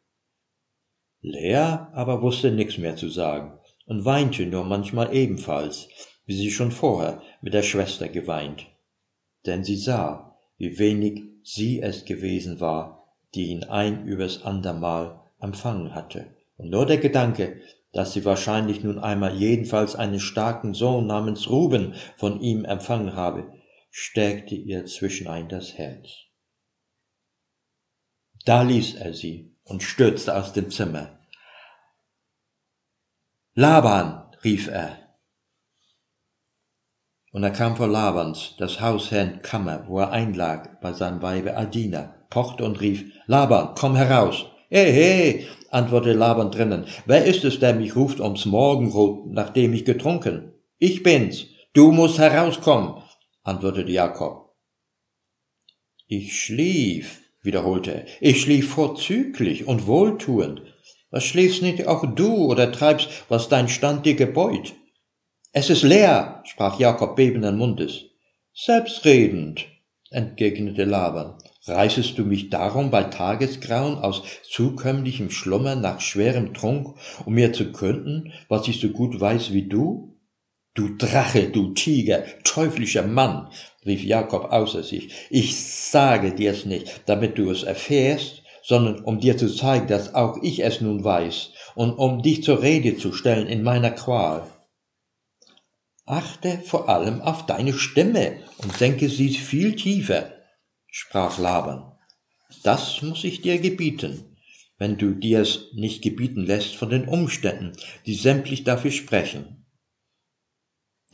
Lea 1.20 1.78
aber 1.92 2.22
wusste 2.22 2.52
nichts 2.52 2.78
mehr 2.78 2.94
zu 2.94 3.08
sagen 3.08 3.58
und 3.86 4.04
weinte 4.04 4.46
nur 4.46 4.64
manchmal 4.64 5.12
ebenfalls, 5.12 5.88
wie 6.26 6.34
sie 6.34 6.52
schon 6.52 6.70
vorher 6.70 7.22
mit 7.42 7.54
der 7.54 7.64
Schwester 7.64 8.08
geweint. 8.08 8.66
Denn 9.46 9.64
sie 9.64 9.76
sah, 9.76 10.36
wie 10.58 10.78
wenig 10.78 11.22
sie 11.42 11.80
es 11.80 12.04
gewesen 12.04 12.60
war, 12.60 13.12
die 13.34 13.46
ihn 13.46 13.64
ein 13.64 14.04
übers 14.06 14.42
andermal 14.42 15.20
empfangen 15.40 15.94
hatte. 15.94 16.34
Und 16.56 16.70
nur 16.70 16.86
der 16.86 16.98
Gedanke, 16.98 17.60
dass 17.92 18.12
sie 18.12 18.24
wahrscheinlich 18.24 18.82
nun 18.82 18.98
einmal 18.98 19.34
jedenfalls 19.36 19.94
einen 19.94 20.20
starken 20.20 20.74
Sohn 20.74 21.06
namens 21.06 21.48
Ruben 21.48 21.94
von 22.16 22.40
ihm 22.40 22.64
empfangen 22.64 23.14
habe, 23.14 23.52
stärkte 23.90 24.54
ihr 24.54 24.84
zwischenein 24.86 25.48
das 25.48 25.78
Herz. 25.78 26.08
Da 28.44 28.62
ließ 28.62 28.96
er 28.96 29.14
sie 29.14 29.56
und 29.64 29.82
stürzte 29.82 30.36
aus 30.36 30.52
dem 30.52 30.70
Zimmer. 30.70 31.18
Laban, 33.54 34.36
rief 34.44 34.68
er. 34.68 35.05
Und 37.36 37.42
er 37.42 37.50
kam 37.50 37.76
vor 37.76 37.86
Labans, 37.86 38.54
das 38.56 38.80
Hausherrn 38.80 39.42
Kammer, 39.42 39.84
wo 39.88 39.98
er 39.98 40.10
einlag 40.10 40.80
bei 40.80 40.94
seinem 40.94 41.20
Weibe 41.20 41.54
Adina, 41.54 42.14
pochte 42.30 42.64
und 42.64 42.80
rief, 42.80 43.12
Laban, 43.26 43.74
komm 43.78 43.94
heraus. 43.94 44.46
Hey, 44.70 44.90
hey, 44.90 45.46
antwortete 45.70 46.16
Laban 46.16 46.50
drinnen, 46.50 46.86
wer 47.04 47.26
ist 47.26 47.44
es, 47.44 47.58
der 47.58 47.74
mich 47.74 47.94
ruft 47.94 48.20
ums 48.20 48.46
Morgenrot, 48.46 49.26
nachdem 49.26 49.74
ich 49.74 49.84
getrunken? 49.84 50.54
Ich 50.78 51.02
bin's, 51.02 51.44
du 51.74 51.92
musst 51.92 52.18
herauskommen, 52.18 53.02
antwortete 53.42 53.92
Jakob. 53.92 54.54
Ich 56.06 56.40
schlief, 56.40 57.20
wiederholte 57.42 57.92
er, 57.92 58.04
ich 58.22 58.40
schlief 58.40 58.70
vorzüglich 58.70 59.66
und 59.66 59.86
wohltuend. 59.86 60.62
Was 61.10 61.24
schläfst 61.24 61.60
nicht 61.60 61.86
auch 61.86 62.06
du 62.14 62.46
oder 62.46 62.72
treibst, 62.72 63.10
was 63.28 63.50
dein 63.50 63.68
Stand 63.68 64.06
dir 64.06 64.14
gebeut? 64.14 64.72
Es 65.58 65.70
ist 65.70 65.84
leer, 65.84 66.42
sprach 66.44 66.78
Jakob 66.78 67.16
bebenden 67.16 67.56
Mundes. 67.56 68.04
Selbstredend, 68.52 69.64
entgegnete 70.10 70.84
Laban. 70.84 71.38
Reißest 71.66 72.18
du 72.18 72.24
mich 72.26 72.50
darum 72.50 72.90
bei 72.90 73.04
Tagesgrauen 73.04 73.96
aus 73.96 74.22
zukömmlichem 74.50 75.30
Schlummer 75.30 75.74
nach 75.74 76.02
schwerem 76.02 76.52
Trunk, 76.52 76.98
um 77.24 77.32
mir 77.32 77.54
zu 77.54 77.72
künden, 77.72 78.34
was 78.50 78.68
ich 78.68 78.80
so 78.80 78.90
gut 78.90 79.18
weiß 79.18 79.54
wie 79.54 79.66
du? 79.66 80.18
Du 80.74 80.94
Drache, 80.94 81.48
du 81.48 81.72
Tiger, 81.72 82.24
teuflischer 82.44 83.06
Mann, 83.06 83.48
rief 83.86 84.04
Jakob 84.04 84.52
außer 84.52 84.82
sich, 84.82 85.08
ich 85.30 85.56
sage 85.56 86.34
dir's 86.34 86.66
nicht, 86.66 87.00
damit 87.06 87.38
du 87.38 87.50
es 87.50 87.62
erfährst, 87.62 88.42
sondern 88.62 89.00
um 89.00 89.20
dir 89.20 89.38
zu 89.38 89.48
zeigen, 89.48 89.86
dass 89.86 90.14
auch 90.14 90.36
ich 90.42 90.62
es 90.62 90.82
nun 90.82 91.02
weiß 91.02 91.52
und 91.76 91.92
um 91.92 92.20
dich 92.20 92.44
zur 92.44 92.60
Rede 92.60 92.98
zu 92.98 93.14
stellen 93.14 93.46
in 93.46 93.62
meiner 93.62 93.92
Qual. 93.92 94.46
Achte 96.06 96.60
vor 96.64 96.88
allem 96.88 97.20
auf 97.20 97.46
deine 97.46 97.74
Stimme 97.74 98.38
und 98.58 98.76
senke 98.76 99.08
sie 99.08 99.30
viel 99.30 99.76
tiefer, 99.76 100.32
sprach 100.90 101.38
Laban. 101.38 101.92
Das 102.62 103.02
muss 103.02 103.24
ich 103.24 103.42
dir 103.42 103.58
gebieten, 103.58 104.36
wenn 104.78 104.96
du 104.96 105.12
dir's 105.12 105.72
nicht 105.74 106.02
gebieten 106.02 106.44
lässt 106.44 106.76
von 106.76 106.90
den 106.90 107.08
Umständen, 107.08 107.72
die 108.06 108.14
sämtlich 108.14 108.64
dafür 108.64 108.92
sprechen 108.92 109.66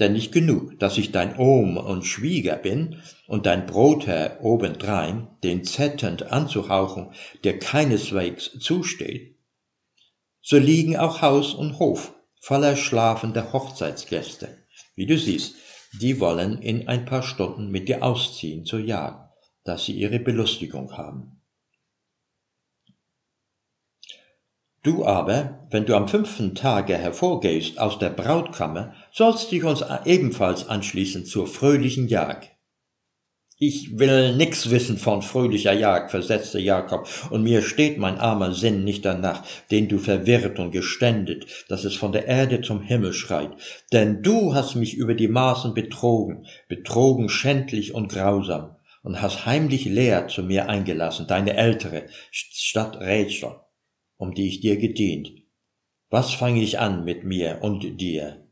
denn 0.02 0.14
nicht 0.14 0.32
genug, 0.32 0.78
dass 0.78 0.98
ich 0.98 1.12
dein 1.12 1.36
Ohm 1.36 1.76
und 1.76 2.04
Schwieger 2.04 2.56
bin 2.56 3.02
und 3.26 3.46
dein 3.46 3.66
Brotherr 3.66 4.38
obendrein, 4.42 5.28
den 5.44 5.64
zetternd 5.64 6.32
anzuhauchen, 6.32 7.12
der 7.44 7.58
keineswegs 7.58 8.58
zusteht, 8.58 9.38
so 10.40 10.58
liegen 10.58 10.96
auch 10.96 11.22
Haus 11.22 11.54
und 11.54 11.78
Hof 11.78 12.14
voller 12.40 12.74
schlafender 12.74 13.52
Hochzeitsgäste. 13.52 14.61
Wie 14.94 15.06
du 15.06 15.16
siehst, 15.16 15.56
die 16.00 16.20
wollen 16.20 16.58
in 16.58 16.88
ein 16.88 17.04
paar 17.04 17.22
Stunden 17.22 17.70
mit 17.70 17.88
dir 17.88 18.02
ausziehen 18.02 18.64
zur 18.64 18.80
Jagd, 18.80 19.30
dass 19.64 19.84
sie 19.84 19.92
ihre 19.92 20.18
Belustigung 20.18 20.96
haben. 20.96 21.42
Du 24.82 25.04
aber, 25.04 25.68
wenn 25.70 25.86
du 25.86 25.96
am 25.96 26.08
fünften 26.08 26.56
Tage 26.56 26.96
hervorgehst 26.96 27.78
aus 27.78 27.98
der 28.00 28.10
Brautkammer, 28.10 28.94
sollst 29.12 29.52
dich 29.52 29.62
uns 29.62 29.84
ebenfalls 30.04 30.68
anschließen 30.68 31.24
zur 31.24 31.46
fröhlichen 31.46 32.08
Jagd. 32.08 32.51
Ich 33.64 33.96
will 33.96 34.34
nix 34.34 34.70
wissen 34.70 34.98
von 34.98 35.22
fröhlicher 35.22 35.72
Jagd, 35.72 36.10
versetzte 36.10 36.58
Jakob, 36.58 37.08
und 37.30 37.44
mir 37.44 37.62
steht 37.62 37.96
mein 37.96 38.18
armer 38.18 38.54
Sinn 38.54 38.82
nicht 38.82 39.04
danach, 39.04 39.44
den 39.70 39.86
du 39.86 39.98
verwirrt 39.98 40.58
und 40.58 40.72
geständet, 40.72 41.46
dass 41.68 41.84
es 41.84 41.94
von 41.94 42.10
der 42.10 42.26
Erde 42.26 42.62
zum 42.62 42.80
Himmel 42.80 43.12
schreit. 43.12 43.52
Denn 43.92 44.20
du 44.20 44.52
hast 44.52 44.74
mich 44.74 44.94
über 44.94 45.14
die 45.14 45.28
Maßen 45.28 45.74
betrogen, 45.74 46.44
betrogen 46.66 47.28
schändlich 47.28 47.94
und 47.94 48.08
grausam, 48.08 48.74
und 49.04 49.22
hast 49.22 49.46
heimlich 49.46 49.84
Lea 49.84 50.26
zu 50.26 50.42
mir 50.42 50.68
eingelassen, 50.68 51.28
deine 51.28 51.56
ältere, 51.56 52.06
statt 52.32 52.96
Rachel 52.98 53.60
um 54.16 54.34
die 54.34 54.48
ich 54.48 54.60
dir 54.60 54.76
gedient. 54.76 55.30
Was 56.10 56.34
fange 56.34 56.60
ich 56.60 56.80
an 56.80 57.04
mit 57.04 57.22
mir 57.22 57.60
und 57.62 58.00
dir? 58.00 58.44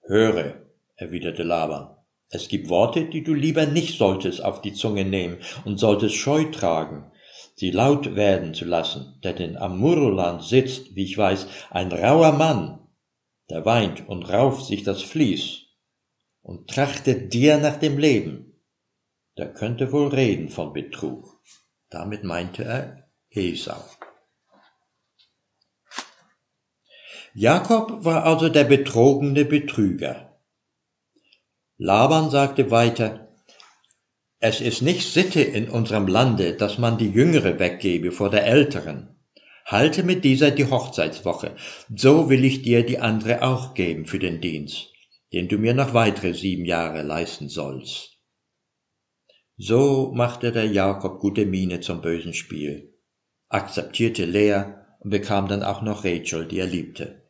Höre, 0.00 0.62
erwiderte 0.96 1.42
Laban, 1.42 1.97
es 2.30 2.48
gibt 2.48 2.68
Worte, 2.68 3.06
die 3.06 3.24
du 3.24 3.32
lieber 3.32 3.66
nicht 3.66 3.98
solltest 3.98 4.44
auf 4.44 4.60
die 4.60 4.74
Zunge 4.74 5.04
nehmen 5.04 5.38
und 5.64 5.78
solltest 5.78 6.14
Scheu 6.14 6.44
tragen, 6.44 7.10
sie 7.56 7.70
laut 7.70 8.16
werden 8.16 8.54
zu 8.54 8.64
lassen, 8.64 9.18
denn 9.24 9.36
in 9.36 9.56
Amuroland 9.56 10.42
sitzt, 10.42 10.94
wie 10.94 11.04
ich 11.04 11.16
weiß, 11.16 11.46
ein 11.70 11.90
rauer 11.90 12.32
Mann, 12.32 12.80
der 13.48 13.64
weint 13.64 14.08
und 14.08 14.28
rauft 14.28 14.66
sich 14.66 14.82
das 14.82 15.02
Vlies 15.02 15.68
und 16.42 16.68
trachtet 16.68 17.32
dir 17.32 17.58
nach 17.58 17.76
dem 17.76 17.98
Leben. 17.98 18.60
Der 19.38 19.52
könnte 19.52 19.92
wohl 19.92 20.08
reden 20.08 20.48
von 20.48 20.72
Betrug. 20.72 21.40
Damit 21.90 22.24
meinte 22.24 22.64
er 22.64 23.08
Esau. 23.30 23.82
Jakob 27.34 28.04
war 28.04 28.24
also 28.24 28.48
der 28.48 28.64
betrogene 28.64 29.44
Betrüger. 29.44 30.27
Laban 31.80 32.28
sagte 32.30 32.72
weiter, 32.72 33.28
es 34.40 34.60
ist 34.60 34.82
nicht 34.82 35.12
Sitte 35.12 35.40
in 35.40 35.70
unserem 35.70 36.08
Lande, 36.08 36.54
dass 36.54 36.76
man 36.76 36.98
die 36.98 37.10
Jüngere 37.10 37.60
weggebe 37.60 38.10
vor 38.10 38.30
der 38.30 38.46
Älteren. 38.46 39.16
Halte 39.64 40.02
mit 40.02 40.24
dieser 40.24 40.50
die 40.50 40.68
Hochzeitswoche, 40.68 41.54
so 41.94 42.28
will 42.28 42.44
ich 42.44 42.62
dir 42.62 42.84
die 42.84 42.98
andere 42.98 43.42
auch 43.42 43.74
geben 43.74 44.06
für 44.06 44.18
den 44.18 44.40
Dienst, 44.40 44.92
den 45.32 45.46
du 45.46 45.58
mir 45.58 45.72
noch 45.72 45.94
weitere 45.94 46.34
sieben 46.34 46.64
Jahre 46.64 47.02
leisten 47.02 47.48
sollst. 47.48 48.18
So 49.56 50.10
machte 50.12 50.50
der 50.50 50.66
Jakob 50.66 51.20
gute 51.20 51.46
Miene 51.46 51.80
zum 51.80 52.00
bösen 52.00 52.34
Spiel, 52.34 52.92
akzeptierte 53.48 54.24
Lea 54.24 54.64
und 54.98 55.10
bekam 55.10 55.46
dann 55.46 55.62
auch 55.62 55.82
noch 55.82 56.04
Rachel, 56.04 56.48
die 56.48 56.58
er 56.58 56.66
liebte. 56.66 57.24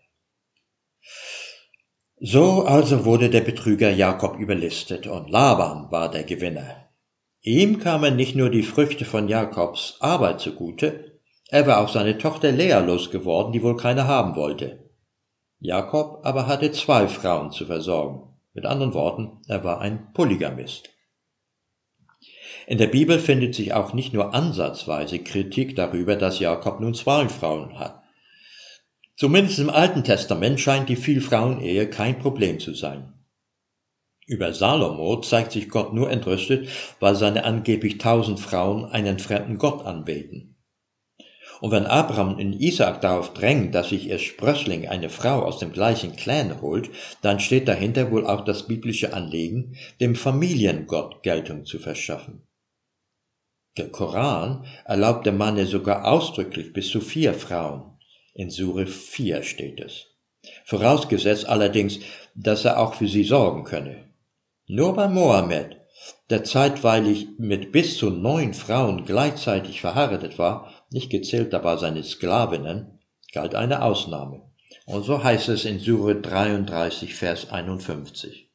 So 2.20 2.64
also 2.64 3.04
wurde 3.04 3.30
der 3.30 3.42
Betrüger 3.42 3.90
Jakob 3.90 4.38
überlistet 4.38 5.06
und 5.06 5.30
Laban 5.30 5.90
war 5.92 6.10
der 6.10 6.24
Gewinner. 6.24 6.88
Ihm 7.42 7.78
kamen 7.78 8.16
nicht 8.16 8.34
nur 8.34 8.50
die 8.50 8.64
Früchte 8.64 9.04
von 9.04 9.28
Jakobs 9.28 9.96
Arbeit 10.00 10.40
zugute, 10.40 11.20
er 11.50 11.66
war 11.66 11.78
auch 11.78 11.88
seine 11.88 12.18
Tochter 12.18 12.50
Lea 12.50 12.80
losgeworden, 12.84 13.52
die 13.52 13.62
wohl 13.62 13.76
keine 13.76 14.08
haben 14.08 14.34
wollte. 14.34 14.90
Jakob 15.60 16.26
aber 16.26 16.46
hatte 16.46 16.72
zwei 16.72 17.06
Frauen 17.08 17.52
zu 17.52 17.66
versorgen. 17.66 18.34
Mit 18.52 18.66
anderen 18.66 18.94
Worten, 18.94 19.40
er 19.46 19.62
war 19.62 19.80
ein 19.80 20.12
Polygamist. 20.12 20.90
In 22.66 22.78
der 22.78 22.88
Bibel 22.88 23.18
findet 23.18 23.54
sich 23.54 23.72
auch 23.72 23.92
nicht 23.94 24.12
nur 24.12 24.34
ansatzweise 24.34 25.20
Kritik 25.20 25.76
darüber, 25.76 26.16
dass 26.16 26.40
Jakob 26.40 26.80
nun 26.80 26.94
zwei 26.94 27.28
Frauen 27.28 27.78
hat. 27.78 28.02
Zumindest 29.18 29.58
im 29.58 29.68
Alten 29.68 30.04
Testament 30.04 30.60
scheint 30.60 30.88
die 30.88 30.94
Vielfrauenehe 30.94 31.90
kein 31.90 32.20
Problem 32.20 32.60
zu 32.60 32.72
sein. 32.72 33.14
Über 34.28 34.52
Salomo 34.52 35.20
zeigt 35.22 35.50
sich 35.50 35.68
Gott 35.68 35.92
nur 35.92 36.08
entrüstet, 36.08 36.68
weil 37.00 37.16
seine 37.16 37.42
angeblich 37.42 37.98
tausend 37.98 38.38
Frauen 38.38 38.84
einen 38.84 39.18
fremden 39.18 39.58
Gott 39.58 39.84
anbeten. 39.84 40.54
Und 41.60 41.72
wenn 41.72 41.86
Abraham 41.86 42.38
in 42.38 42.52
Isaak 42.52 43.00
darauf 43.00 43.32
drängt, 43.32 43.74
dass 43.74 43.88
sich 43.88 44.06
ihr 44.06 44.20
Sprössling 44.20 44.86
eine 44.86 45.10
Frau 45.10 45.42
aus 45.42 45.58
dem 45.58 45.72
gleichen 45.72 46.14
Clan 46.14 46.62
holt, 46.62 46.88
dann 47.20 47.40
steht 47.40 47.66
dahinter 47.66 48.12
wohl 48.12 48.24
auch 48.24 48.44
das 48.44 48.68
biblische 48.68 49.14
Anliegen, 49.14 49.74
dem 50.00 50.14
Familiengott 50.14 51.24
Geltung 51.24 51.64
zu 51.64 51.80
verschaffen. 51.80 52.46
Der 53.76 53.88
Koran 53.88 54.64
erlaubt 54.84 55.26
dem 55.26 55.38
Manne 55.38 55.66
sogar 55.66 56.04
ausdrücklich 56.06 56.72
bis 56.72 56.88
zu 56.90 57.00
vier 57.00 57.34
Frauen. 57.34 57.97
In 58.38 58.50
Sure 58.50 58.86
4 58.86 59.42
steht 59.42 59.80
es. 59.80 60.06
Vorausgesetzt 60.64 61.48
allerdings, 61.48 61.98
dass 62.36 62.64
er 62.64 62.78
auch 62.78 62.94
für 62.94 63.08
sie 63.08 63.24
sorgen 63.24 63.64
könne. 63.64 64.04
Nur 64.68 64.94
bei 64.94 65.08
Mohammed, 65.08 65.76
der 66.30 66.44
zeitweilig 66.44 67.26
mit 67.38 67.72
bis 67.72 67.98
zu 67.98 68.10
neun 68.10 68.54
Frauen 68.54 69.04
gleichzeitig 69.04 69.80
verheiratet 69.80 70.38
war, 70.38 70.72
nicht 70.88 71.10
gezählt 71.10 71.52
dabei 71.52 71.78
seine 71.78 72.04
Sklavinnen, 72.04 73.00
galt 73.32 73.56
eine 73.56 73.82
Ausnahme. 73.82 74.42
Und 74.86 75.02
so 75.02 75.24
heißt 75.24 75.48
es 75.48 75.64
in 75.64 75.80
Sure 75.80 76.14
33, 76.14 77.16
Vers 77.16 77.50
51. 77.50 78.52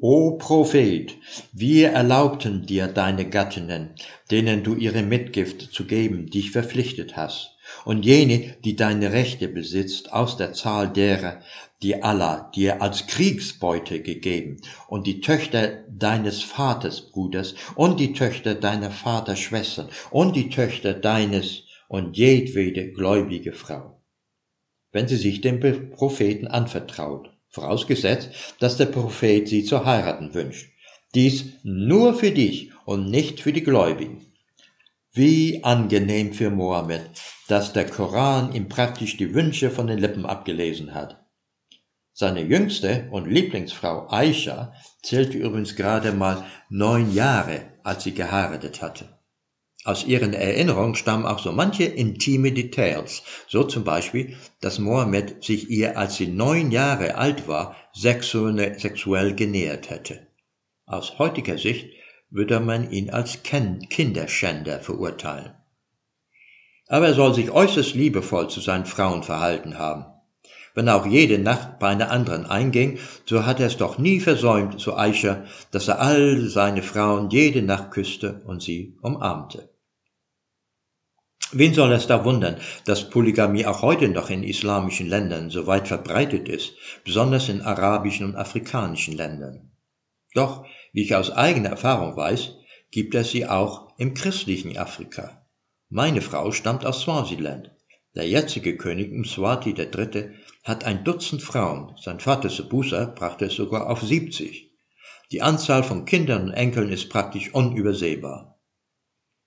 O 0.00 0.38
Prophet, 0.38 1.14
wir 1.52 1.90
erlaubten 1.90 2.66
dir 2.66 2.88
deine 2.88 3.30
Gattinnen, 3.30 3.94
denen 4.32 4.64
du 4.64 4.74
ihre 4.74 5.02
Mitgift 5.02 5.72
zu 5.72 5.84
geben, 5.84 6.26
dich 6.26 6.50
verpflichtet 6.50 7.16
hast, 7.16 7.59
und 7.84 8.04
jene, 8.04 8.56
die 8.64 8.76
deine 8.76 9.12
Rechte 9.12 9.48
besitzt, 9.48 10.12
aus 10.12 10.36
der 10.36 10.52
Zahl 10.52 10.92
derer, 10.92 11.40
die 11.82 12.02
Allah 12.02 12.50
dir 12.54 12.82
als 12.82 13.06
Kriegsbeute 13.06 14.02
gegeben, 14.02 14.60
und 14.88 15.06
die 15.06 15.20
Töchter 15.20 15.84
deines 15.88 16.42
Vaters 16.42 17.10
Bruders, 17.10 17.54
und 17.74 18.00
die 18.00 18.12
Töchter 18.12 18.54
deiner 18.54 18.90
Vaterschwestern, 18.90 19.88
und 20.10 20.36
die 20.36 20.50
Töchter 20.50 20.94
deines 20.94 21.62
und 21.88 22.16
jedwede 22.16 22.92
gläubige 22.92 23.52
Frau, 23.52 24.00
wenn 24.92 25.08
sie 25.08 25.16
sich 25.16 25.40
dem 25.40 25.58
Propheten 25.90 26.46
anvertraut, 26.46 27.30
vorausgesetzt, 27.48 28.30
dass 28.60 28.76
der 28.76 28.86
Prophet 28.86 29.48
sie 29.48 29.64
zu 29.64 29.84
heiraten 29.84 30.32
wünscht. 30.34 30.70
Dies 31.14 31.46
nur 31.64 32.14
für 32.14 32.30
dich 32.30 32.70
und 32.84 33.10
nicht 33.10 33.40
für 33.40 33.52
die 33.52 33.64
Gläubigen. 33.64 34.29
Wie 35.12 35.64
angenehm 35.64 36.32
für 36.32 36.50
Mohammed, 36.50 37.10
dass 37.48 37.72
der 37.72 37.86
Koran 37.86 38.54
ihm 38.54 38.68
praktisch 38.68 39.16
die 39.16 39.34
Wünsche 39.34 39.70
von 39.70 39.88
den 39.88 39.98
Lippen 39.98 40.24
abgelesen 40.24 40.94
hat. 40.94 41.26
Seine 42.12 42.42
jüngste 42.42 43.08
und 43.10 43.26
Lieblingsfrau 43.26 44.08
Aisha 44.08 44.72
zählte 45.02 45.36
übrigens 45.36 45.74
gerade 45.74 46.12
mal 46.12 46.44
neun 46.68 47.12
Jahre, 47.12 47.62
als 47.82 48.04
sie 48.04 48.14
geheiratet 48.14 48.82
hatte. 48.82 49.18
Aus 49.84 50.04
ihren 50.04 50.32
Erinnerungen 50.32 50.94
stammen 50.94 51.26
auch 51.26 51.40
so 51.40 51.50
manche 51.50 51.84
intime 51.84 52.52
Details, 52.52 53.22
so 53.48 53.64
zum 53.64 53.82
Beispiel, 53.82 54.36
dass 54.60 54.78
Mohammed 54.78 55.42
sich 55.42 55.70
ihr, 55.70 55.98
als 55.98 56.16
sie 56.16 56.28
neun 56.28 56.70
Jahre 56.70 57.16
alt 57.16 57.48
war, 57.48 57.74
sexuell 57.92 59.34
genähert 59.34 59.90
hätte. 59.90 60.28
Aus 60.86 61.18
heutiger 61.18 61.58
Sicht 61.58 61.99
würde 62.30 62.60
man 62.60 62.90
ihn 62.90 63.10
als 63.10 63.42
Kinderschänder 63.42 64.80
verurteilen. 64.80 65.52
Aber 66.88 67.06
er 67.06 67.14
soll 67.14 67.34
sich 67.34 67.50
äußerst 67.50 67.94
liebevoll 67.94 68.48
zu 68.48 68.60
seinen 68.60 68.86
Frauen 68.86 69.22
verhalten 69.22 69.78
haben. 69.78 70.06
Wenn 70.74 70.88
auch 70.88 71.06
jede 71.06 71.38
Nacht 71.38 71.78
bei 71.78 71.88
einer 71.88 72.10
anderen 72.10 72.46
einging, 72.46 72.98
so 73.26 73.44
hat 73.44 73.60
er 73.60 73.66
es 73.66 73.76
doch 73.76 73.98
nie 73.98 74.20
versäumt, 74.20 74.80
so 74.80 74.96
Aisha, 74.96 75.44
dass 75.72 75.88
er 75.88 76.00
all 76.00 76.48
seine 76.48 76.82
Frauen 76.82 77.30
jede 77.30 77.62
Nacht 77.62 77.90
küsste 77.90 78.42
und 78.44 78.62
sie 78.62 78.96
umarmte. 79.02 79.70
Wen 81.52 81.74
soll 81.74 81.90
es 81.92 82.06
da 82.06 82.24
wundern, 82.24 82.58
dass 82.84 83.10
Polygamie 83.10 83.66
auch 83.66 83.82
heute 83.82 84.08
noch 84.08 84.30
in 84.30 84.44
islamischen 84.44 85.08
Ländern 85.08 85.50
so 85.50 85.66
weit 85.66 85.88
verbreitet 85.88 86.48
ist, 86.48 86.74
besonders 87.04 87.48
in 87.48 87.60
arabischen 87.60 88.26
und 88.26 88.36
afrikanischen 88.36 89.16
Ländern? 89.16 89.72
Doch, 90.34 90.64
wie 90.92 91.02
ich 91.02 91.14
aus 91.14 91.30
eigener 91.30 91.70
Erfahrung 91.70 92.16
weiß, 92.16 92.56
gibt 92.90 93.14
es 93.14 93.30
sie 93.30 93.46
auch 93.46 93.92
im 93.98 94.14
christlichen 94.14 94.76
Afrika. 94.76 95.46
Meine 95.88 96.20
Frau 96.20 96.52
stammt 96.52 96.84
aus 96.84 97.02
Swaziland. 97.02 97.70
Der 98.14 98.28
jetzige 98.28 98.76
König 98.76 99.12
Mswati 99.12 99.70
III. 99.70 100.30
hat 100.64 100.84
ein 100.84 101.04
Dutzend 101.04 101.42
Frauen, 101.42 101.94
sein 102.00 102.18
Vater 102.18 102.50
Sebusa 102.50 103.06
brachte 103.06 103.46
es 103.46 103.54
sogar 103.54 103.88
auf 103.88 104.02
70. 104.02 104.70
Die 105.30 105.42
Anzahl 105.42 105.84
von 105.84 106.04
Kindern 106.04 106.48
und 106.48 106.52
Enkeln 106.52 106.90
ist 106.90 107.08
praktisch 107.08 107.54
unübersehbar. 107.54 108.58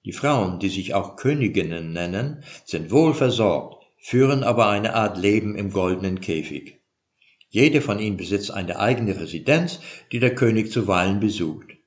Die 0.05 0.13
Frauen, 0.13 0.59
die 0.59 0.69
sich 0.69 0.93
auch 0.93 1.17
Königinnen 1.17 1.91
nennen, 1.91 2.43
sind 2.65 2.91
wohl 2.91 3.13
versorgt, 3.13 3.83
führen 3.97 4.43
aber 4.43 4.67
eine 4.67 4.95
Art 4.95 5.17
Leben 5.17 5.55
im 5.55 5.71
goldenen 5.71 6.19
Käfig. 6.21 6.82
Jede 7.53 7.81
von 7.81 7.99
ihnen 7.99 8.17
besitzt 8.17 8.49
eine 8.49 8.79
eigene 8.79 9.19
Residenz, 9.19 9.79
die 10.11 10.17
der 10.17 10.33
König 10.33 10.71
zuweilen 10.71 11.19
besucht. 11.19 11.77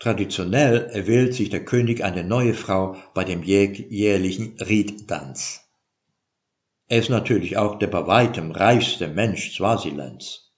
Traditionell 0.00 0.90
erwählt 0.92 1.32
sich 1.32 1.48
der 1.48 1.64
König 1.64 2.02
eine 2.02 2.24
neue 2.24 2.54
Frau 2.54 2.96
bei 3.14 3.22
dem 3.22 3.44
jährlichen 3.44 4.56
Riedtanz. 4.58 5.60
Er 6.88 6.98
ist 6.98 7.08
natürlich 7.08 7.56
auch 7.56 7.78
der 7.78 7.86
bei 7.86 8.04
weitem 8.08 8.50
reichste 8.50 9.06
Mensch 9.06 9.52
Swasilands. 9.52 10.56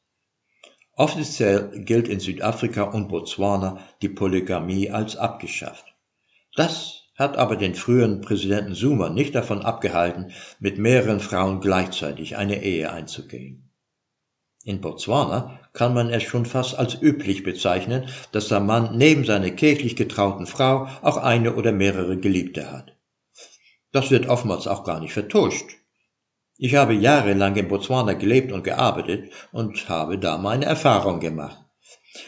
Offiziell 0.94 1.84
gilt 1.84 2.08
in 2.08 2.20
Südafrika 2.20 2.84
und 2.84 3.08
Botswana 3.08 3.86
die 4.00 4.08
Polygamie 4.08 4.90
als 4.90 5.14
abgeschafft. 5.14 5.94
Das 6.56 7.02
hat 7.16 7.36
aber 7.36 7.56
den 7.56 7.74
früheren 7.74 8.22
Präsidenten 8.22 8.74
Zuma 8.74 9.10
nicht 9.10 9.34
davon 9.34 9.60
abgehalten, 9.60 10.32
mit 10.58 10.78
mehreren 10.78 11.20
Frauen 11.20 11.60
gleichzeitig 11.60 12.38
eine 12.38 12.62
Ehe 12.62 12.90
einzugehen. 12.90 13.68
In 14.64 14.80
Botswana 14.80 15.58
kann 15.72 15.92
man 15.92 16.10
es 16.10 16.22
schon 16.22 16.46
fast 16.46 16.78
als 16.78 17.00
üblich 17.00 17.42
bezeichnen, 17.42 18.08
dass 18.30 18.48
der 18.48 18.60
Mann 18.60 18.96
neben 18.96 19.24
seiner 19.24 19.50
kirchlich 19.50 19.96
getrauten 19.96 20.46
Frau 20.46 20.86
auch 21.02 21.16
eine 21.16 21.54
oder 21.56 21.72
mehrere 21.72 22.16
Geliebte 22.16 22.70
hat. 22.70 22.96
Das 23.90 24.10
wird 24.10 24.28
oftmals 24.28 24.66
auch 24.68 24.84
gar 24.84 25.00
nicht 25.00 25.12
vertuscht. 25.12 25.70
Ich 26.58 26.76
habe 26.76 26.94
jahrelang 26.94 27.56
in 27.56 27.66
Botswana 27.66 28.12
gelebt 28.12 28.52
und 28.52 28.62
gearbeitet 28.62 29.32
und 29.50 29.88
habe 29.88 30.18
da 30.18 30.38
meine 30.38 30.66
Erfahrung 30.66 31.18
gemacht. 31.18 31.58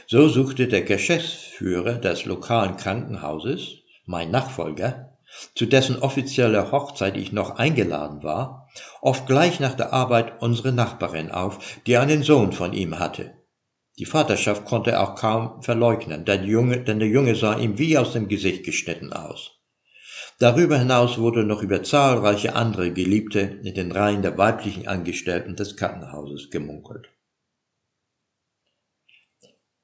So 0.09 0.29
suchte 0.29 0.67
der 0.67 0.83
Geschäftsführer 0.83 1.95
des 1.95 2.25
lokalen 2.25 2.77
Krankenhauses 2.77 3.77
mein 4.07 4.31
Nachfolger, 4.31 5.19
zu 5.55 5.67
dessen 5.67 5.99
offizieller 6.01 6.73
Hochzeit 6.73 7.17
ich 7.17 7.33
noch 7.33 7.57
eingeladen 7.59 8.23
war, 8.23 8.64
oft 9.01 9.27
gleich 9.27 9.61
nach 9.61 9.75
der 9.75 9.93
Arbeit 9.93 10.41
unsere 10.41 10.73
Nachbarin 10.73 11.31
auf, 11.31 11.81
die 11.87 11.97
einen 11.97 12.23
Sohn 12.23 12.53
von 12.53 12.73
ihm 12.73 12.99
hatte. 12.99 13.35
Die 13.99 14.07
Vaterschaft 14.07 14.65
konnte 14.65 14.93
er 14.93 15.03
auch 15.03 15.15
kaum 15.15 15.63
verleugnen, 15.63 16.25
denn, 16.25 16.45
Junge, 16.45 16.83
denn 16.83 16.99
der 16.99 17.09
Junge 17.09 17.37
sah 17.37 17.57
ihm 17.57 17.79
wie 17.79 17.97
aus 17.97 18.13
dem 18.13 18.27
Gesicht 18.27 18.65
geschnitten 18.65 19.13
aus. 19.13 19.53
Darüber 20.41 20.79
hinaus 20.79 21.19
wurde 21.19 21.45
noch 21.45 21.63
über 21.63 21.85
zahlreiche 21.85 22.57
andere 22.57 22.93
Geliebte 22.93 23.41
in 23.41 23.75
den 23.75 23.93
Reihen 23.93 24.23
der 24.23 24.37
weiblichen 24.37 24.89
Angestellten 24.89 25.55
des 25.55 25.77
Krankenhauses 25.77 26.51
gemunkelt. 26.51 27.09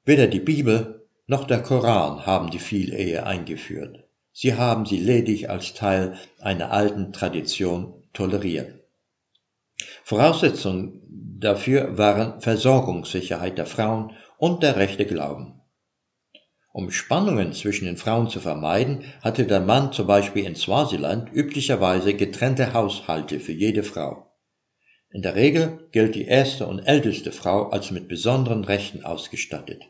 Weder 0.03 0.27
die 0.27 0.41
Bibel 0.41 1.07
noch 1.27 1.45
der 1.45 1.61
Koran 1.63 2.25
haben 2.25 2.49
die 2.51 2.59
Vielehe 2.59 3.25
eingeführt. 3.25 4.03
Sie 4.33 4.55
haben 4.55 4.85
sie 4.85 4.97
ledig 4.97 5.49
als 5.49 5.73
Teil 5.73 6.17
einer 6.39 6.71
alten 6.71 7.13
Tradition 7.13 8.03
toleriert. 8.11 8.80
Voraussetzung 10.03 11.01
dafür 11.09 11.97
waren 11.97 12.39
Versorgungssicherheit 12.41 13.57
der 13.57 13.65
Frauen 13.65 14.13
und 14.37 14.63
der 14.63 14.75
rechte 14.77 15.05
Glauben. 15.05 15.61
Um 16.73 16.89
Spannungen 16.89 17.51
zwischen 17.51 17.85
den 17.85 17.97
Frauen 17.97 18.29
zu 18.29 18.39
vermeiden, 18.39 19.03
hatte 19.21 19.45
der 19.45 19.59
Mann 19.59 19.91
zum 19.91 20.07
Beispiel 20.07 20.45
in 20.45 20.55
Swasiland 20.55 21.29
üblicherweise 21.33 22.13
getrennte 22.13 22.73
Haushalte 22.73 23.41
für 23.41 23.51
jede 23.51 23.83
Frau. 23.83 24.31
In 25.09 25.21
der 25.21 25.35
Regel 25.35 25.89
gilt 25.91 26.15
die 26.15 26.25
erste 26.25 26.65
und 26.67 26.79
älteste 26.79 27.33
Frau 27.33 27.69
als 27.69 27.91
mit 27.91 28.07
besonderen 28.07 28.63
Rechten 28.63 29.03
ausgestattet. 29.03 29.83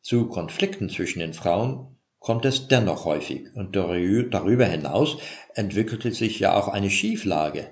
Zu 0.00 0.28
Konflikten 0.28 0.88
zwischen 0.88 1.18
den 1.18 1.34
Frauen 1.34 1.98
kommt 2.20 2.44
es 2.44 2.68
dennoch 2.68 3.04
häufig 3.04 3.48
und 3.54 3.74
darüber 3.74 4.66
hinaus 4.66 5.18
entwickelte 5.54 6.12
sich 6.12 6.38
ja 6.38 6.54
auch 6.54 6.68
eine 6.68 6.90
Schieflage. 6.90 7.68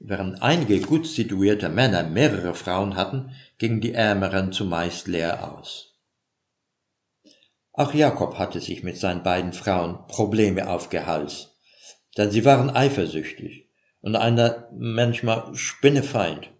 Während 0.00 0.42
einige 0.42 0.80
gut 0.80 1.06
situierte 1.06 1.68
Männer 1.68 2.04
mehrere 2.04 2.54
Frauen 2.54 2.96
hatten, 2.96 3.32
gingen 3.58 3.80
die 3.80 3.94
Ärmeren 3.94 4.52
zumeist 4.52 5.08
leer 5.08 5.52
aus. 5.52 5.98
Auch 7.72 7.94
Jakob 7.94 8.38
hatte 8.38 8.60
sich 8.60 8.82
mit 8.82 8.96
seinen 8.96 9.22
beiden 9.22 9.52
Frauen 9.52 10.06
Probleme 10.06 10.68
aufgehalst, 10.68 11.56
denn 12.16 12.30
sie 12.30 12.44
waren 12.44 12.70
eifersüchtig 12.70 13.68
und 14.00 14.16
einer 14.16 14.68
manchmal 14.72 15.54
Spinnefeind. 15.54 16.50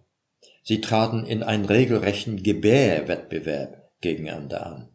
Sie 0.63 0.81
traten 0.81 1.25
in 1.25 1.43
einen 1.43 1.65
regelrechten 1.65 2.43
Gebärwettbewerb 2.43 3.91
gegeneinander 4.01 4.67
an. 4.67 4.89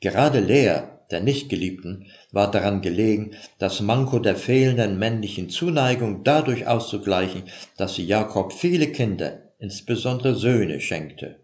Gerade 0.00 0.40
Lea 0.40 0.82
der 1.10 1.20
Nichtgeliebten, 1.20 2.06
war 2.32 2.50
daran 2.50 2.82
gelegen, 2.82 3.32
das 3.58 3.80
Manko 3.80 4.18
der 4.18 4.36
fehlenden 4.36 4.98
männlichen 4.98 5.48
Zuneigung 5.48 6.24
dadurch 6.24 6.66
auszugleichen, 6.66 7.44
dass 7.76 7.94
sie 7.94 8.04
Jakob 8.04 8.52
viele 8.52 8.88
Kinder, 8.88 9.52
insbesondere 9.58 10.34
Söhne, 10.34 10.80
schenkte, 10.80 11.40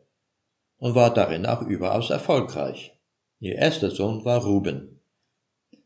und 0.79 0.95
war 0.95 1.12
darin 1.12 1.47
auch 1.47 1.62
überaus 1.62 2.11
erfolgreich. 2.11 2.93
Ihr 3.41 3.57
erster 3.57 3.91
Sohn 3.91 4.25
war 4.25 4.45
Ruben. 4.45 5.01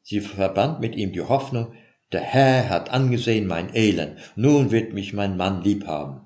Sie 0.02 0.20
verband 0.20 0.80
mit 0.80 0.96
ihm 0.96 1.12
die 1.12 1.22
Hoffnung, 1.22 1.72
der 2.12 2.20
Herr 2.22 2.70
hat 2.70 2.90
angesehen 2.90 3.46
mein 3.46 3.74
Elend, 3.74 4.18
nun 4.34 4.70
wird 4.70 4.94
mich 4.94 5.12
mein 5.12 5.36
Mann 5.36 5.62
lieb 5.62 5.86
haben. 5.86 6.22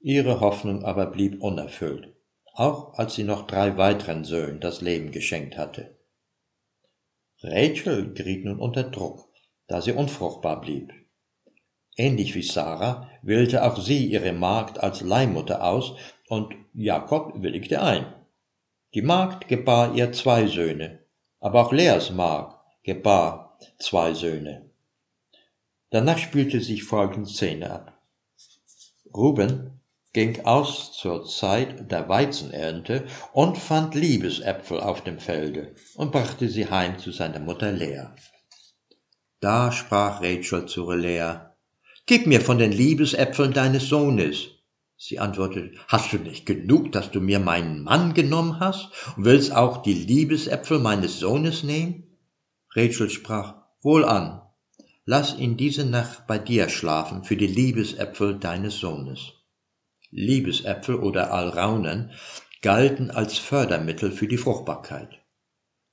Ihre 0.00 0.40
Hoffnung 0.40 0.84
aber 0.84 1.06
blieb 1.06 1.42
unerfüllt, 1.42 2.08
auch 2.54 2.94
als 2.94 3.14
sie 3.14 3.24
noch 3.24 3.46
drei 3.46 3.76
weiteren 3.76 4.24
Söhnen 4.24 4.58
das 4.60 4.80
Leben 4.80 5.10
geschenkt 5.10 5.58
hatte. 5.58 5.99
Rachel 7.42 8.12
geriet 8.12 8.44
nun 8.44 8.58
unter 8.58 8.84
Druck, 8.84 9.28
da 9.66 9.80
sie 9.80 9.92
unfruchtbar 9.92 10.60
blieb. 10.60 10.92
Ähnlich 11.96 12.34
wie 12.34 12.42
Sarah 12.42 13.10
wählte 13.22 13.64
auch 13.64 13.80
sie 13.80 14.06
ihre 14.06 14.32
Magd 14.32 14.78
als 14.78 15.00
Leihmutter 15.00 15.64
aus 15.64 15.94
und 16.28 16.54
Jakob 16.74 17.42
willigte 17.42 17.82
ein. 17.82 18.14
Die 18.94 19.02
Magd 19.02 19.48
gebar 19.48 19.94
ihr 19.94 20.12
zwei 20.12 20.46
Söhne, 20.46 21.00
aber 21.40 21.66
auch 21.66 21.72
Leas 21.72 22.10
Magd 22.10 22.56
gebar 22.82 23.58
zwei 23.78 24.14
Söhne. 24.14 24.70
Danach 25.90 26.18
spielte 26.18 26.60
sich 26.60 26.84
folgende 26.84 27.28
Szene 27.28 27.70
ab. 27.70 28.00
Ruben 29.14 29.79
ging 30.12 30.44
aus 30.44 30.92
zur 30.92 31.24
Zeit 31.24 31.90
der 31.90 32.08
Weizenernte 32.08 33.06
und 33.32 33.56
fand 33.56 33.94
Liebesäpfel 33.94 34.80
auf 34.80 35.04
dem 35.04 35.18
Felde 35.18 35.74
und 35.94 36.10
brachte 36.10 36.48
sie 36.48 36.68
heim 36.68 36.98
zu 36.98 37.12
seiner 37.12 37.38
Mutter 37.38 37.70
Lea. 37.70 38.06
Da 39.40 39.70
sprach 39.72 40.20
Rachel 40.20 40.66
zu 40.66 40.90
Lea, 40.90 41.34
Gib 42.06 42.26
mir 42.26 42.40
von 42.40 42.58
den 42.58 42.72
Liebesäpfeln 42.72 43.52
deines 43.52 43.88
Sohnes. 43.88 44.48
Sie 44.96 45.18
antwortete, 45.20 45.78
Hast 45.86 46.12
du 46.12 46.18
nicht 46.18 46.44
genug, 46.44 46.90
dass 46.90 47.12
du 47.12 47.20
mir 47.20 47.38
meinen 47.38 47.82
Mann 47.82 48.12
genommen 48.12 48.58
hast 48.58 48.90
und 49.16 49.24
willst 49.24 49.52
auch 49.54 49.82
die 49.82 49.94
Liebesäpfel 49.94 50.80
meines 50.80 51.20
Sohnes 51.20 51.62
nehmen? 51.62 52.18
Rachel 52.74 53.10
sprach, 53.10 53.54
Wohlan, 53.80 54.42
lass 55.04 55.38
ihn 55.38 55.56
diese 55.56 55.86
Nacht 55.86 56.26
bei 56.26 56.38
dir 56.38 56.68
schlafen 56.68 57.22
für 57.22 57.36
die 57.36 57.46
Liebesäpfel 57.46 58.38
deines 58.38 58.78
Sohnes. 58.78 59.39
Liebesäpfel 60.10 60.96
oder 60.96 61.32
Alraunen 61.32 62.10
galten 62.62 63.10
als 63.10 63.38
Fördermittel 63.38 64.10
für 64.10 64.26
die 64.26 64.38
Fruchtbarkeit. 64.38 65.20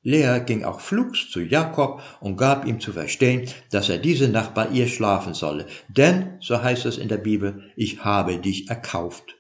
Lea 0.02 0.40
ging 0.46 0.64
auch 0.64 0.80
flugs 0.80 1.30
zu 1.30 1.42
Jakob 1.42 2.02
und 2.20 2.38
gab 2.38 2.66
ihm 2.66 2.80
zu 2.80 2.94
verstehen, 2.94 3.50
dass 3.72 3.90
er 3.90 3.98
diese 3.98 4.30
Nacht 4.30 4.54
bei 4.54 4.68
ihr 4.70 4.88
schlafen 4.88 5.34
solle, 5.34 5.66
denn, 5.90 6.38
so 6.40 6.62
heißt 6.62 6.86
es 6.86 6.98
in 6.98 7.10
der 7.10 7.18
Bibel, 7.18 7.72
ich 7.76 8.04
habe 8.04 8.40
dich 8.40 8.70
erkauft. 8.70 9.36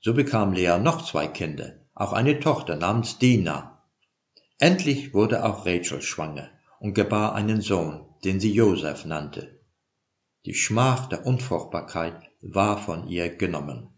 So 0.00 0.14
bekam 0.14 0.52
Lea 0.52 0.78
noch 0.78 1.06
zwei 1.06 1.26
Kinder, 1.26 1.74
auch 1.94 2.12
eine 2.12 2.40
Tochter 2.40 2.76
namens 2.76 3.18
Dina. 3.18 3.82
Endlich 4.58 5.14
wurde 5.14 5.44
auch 5.44 5.64
Rachel 5.64 6.02
schwanger 6.02 6.50
und 6.78 6.94
gebar 6.94 7.34
einen 7.34 7.62
Sohn, 7.62 8.06
den 8.24 8.40
sie 8.40 8.52
Joseph 8.52 9.04
nannte. 9.06 9.60
Die 10.44 10.54
Schmach 10.54 11.08
der 11.08 11.26
Unfruchtbarkeit 11.26 12.29
war 12.40 12.78
von 12.78 13.08
ihr 13.08 13.36
genommen. 13.36 13.88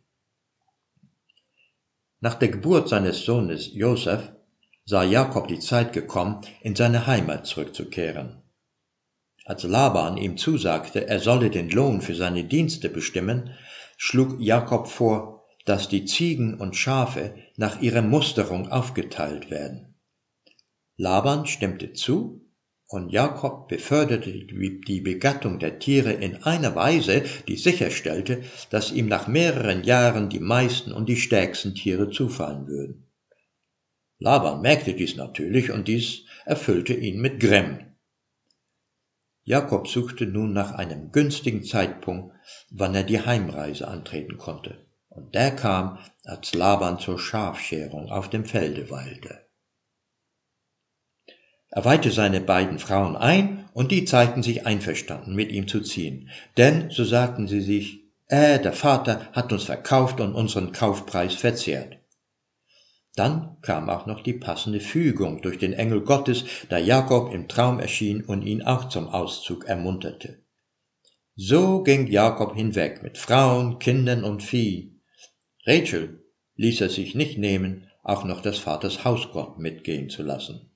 Nach 2.20 2.34
der 2.34 2.48
Geburt 2.48 2.88
seines 2.88 3.24
Sohnes 3.24 3.74
Joseph 3.74 4.32
sah 4.84 5.02
Jakob 5.02 5.48
die 5.48 5.58
Zeit 5.58 5.92
gekommen, 5.92 6.40
in 6.60 6.74
seine 6.76 7.06
Heimat 7.06 7.46
zurückzukehren. 7.46 8.42
Als 9.44 9.64
Laban 9.64 10.16
ihm 10.16 10.36
zusagte, 10.36 11.08
er 11.08 11.18
solle 11.18 11.50
den 11.50 11.68
Lohn 11.70 12.00
für 12.00 12.14
seine 12.14 12.44
Dienste 12.44 12.88
bestimmen, 12.88 13.54
schlug 13.96 14.40
Jakob 14.40 14.86
vor, 14.86 15.44
dass 15.64 15.88
die 15.88 16.04
Ziegen 16.04 16.60
und 16.60 16.76
Schafe 16.76 17.34
nach 17.56 17.80
ihrer 17.80 18.02
Musterung 18.02 18.68
aufgeteilt 18.70 19.50
werden. 19.50 19.94
Laban 20.96 21.46
stimmte 21.46 21.92
zu 21.92 22.41
und 22.92 23.10
Jakob 23.10 23.68
beförderte 23.68 24.30
die 24.32 25.00
Begattung 25.00 25.58
der 25.58 25.78
Tiere 25.78 26.12
in 26.12 26.42
einer 26.42 26.74
Weise, 26.74 27.24
die 27.48 27.56
sicherstellte, 27.56 28.42
dass 28.70 28.92
ihm 28.92 29.08
nach 29.08 29.26
mehreren 29.26 29.82
Jahren 29.82 30.28
die 30.28 30.40
meisten 30.40 30.92
und 30.92 31.08
die 31.08 31.16
stärksten 31.16 31.74
Tiere 31.74 32.10
zufallen 32.10 32.66
würden. 32.66 33.10
Laban 34.18 34.60
merkte 34.60 34.94
dies 34.94 35.16
natürlich 35.16 35.70
und 35.70 35.88
dies 35.88 36.26
erfüllte 36.44 36.94
ihn 36.94 37.20
mit 37.20 37.40
Grimm. 37.40 37.96
Jakob 39.44 39.88
suchte 39.88 40.26
nun 40.26 40.52
nach 40.52 40.72
einem 40.72 41.10
günstigen 41.10 41.64
Zeitpunkt, 41.64 42.34
wann 42.70 42.94
er 42.94 43.02
die 43.02 43.20
Heimreise 43.20 43.88
antreten 43.88 44.38
konnte. 44.38 44.86
Und 45.08 45.34
der 45.34 45.50
kam, 45.50 45.98
als 46.24 46.54
Laban 46.54 46.98
zur 46.98 47.18
Schafscherung 47.18 48.10
auf 48.10 48.30
dem 48.30 48.44
Felde 48.44 48.90
weilte. 48.90 49.46
Er 51.74 51.86
weihte 51.86 52.10
seine 52.10 52.42
beiden 52.42 52.78
Frauen 52.78 53.16
ein, 53.16 53.64
und 53.72 53.90
die 53.90 54.04
zeigten 54.04 54.42
sich 54.42 54.66
einverstanden, 54.66 55.34
mit 55.34 55.50
ihm 55.50 55.66
zu 55.66 55.80
ziehen. 55.80 56.28
Denn, 56.58 56.90
so 56.90 57.02
sagten 57.02 57.48
sie 57.48 57.62
sich, 57.62 58.04
äh, 58.28 58.60
der 58.60 58.74
Vater 58.74 59.28
hat 59.32 59.54
uns 59.54 59.64
verkauft 59.64 60.20
und 60.20 60.34
unseren 60.34 60.72
Kaufpreis 60.72 61.34
verzehrt. 61.34 61.96
Dann 63.16 63.56
kam 63.62 63.88
auch 63.88 64.04
noch 64.04 64.22
die 64.22 64.34
passende 64.34 64.80
Fügung 64.80 65.40
durch 65.40 65.56
den 65.56 65.72
Engel 65.72 66.02
Gottes, 66.02 66.44
da 66.68 66.76
Jakob 66.76 67.32
im 67.32 67.48
Traum 67.48 67.80
erschien 67.80 68.22
und 68.22 68.42
ihn 68.42 68.62
auch 68.62 68.90
zum 68.90 69.08
Auszug 69.08 69.64
ermunterte. 69.64 70.42
So 71.36 71.82
ging 71.82 72.06
Jakob 72.06 72.54
hinweg 72.54 73.02
mit 73.02 73.16
Frauen, 73.16 73.78
Kindern 73.78 74.24
und 74.24 74.42
Vieh. 74.42 75.00
Rachel 75.64 76.22
ließ 76.56 76.82
er 76.82 76.90
sich 76.90 77.14
nicht 77.14 77.38
nehmen, 77.38 77.88
auch 78.02 78.24
noch 78.24 78.42
des 78.42 78.58
Vaters 78.58 79.06
Hausgott 79.06 79.58
mitgehen 79.58 80.10
zu 80.10 80.22
lassen. 80.22 80.71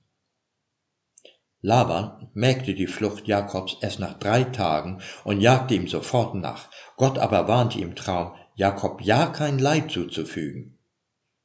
Laban 1.67 2.29
merkte 2.33 2.75
die 2.75 2.87
Flucht 2.87 3.27
Jakobs 3.27 3.79
erst 3.81 3.99
nach 3.99 4.21
drei 4.21 4.45
Tagen 4.45 5.01
und 5.25 5.41
jagte 5.41 5.75
ihm 5.75 5.89
sofort 5.89 6.37
nach. 6.37 6.71
Gott 6.97 7.19
aber 7.19 7.49
warnte 7.49 7.81
im 7.81 7.97
Traum, 7.97 8.37
Jakob 8.55 9.03
ja 9.03 9.27
kein 9.27 9.59
Leid 9.59 9.91
zuzufügen. 9.91 10.79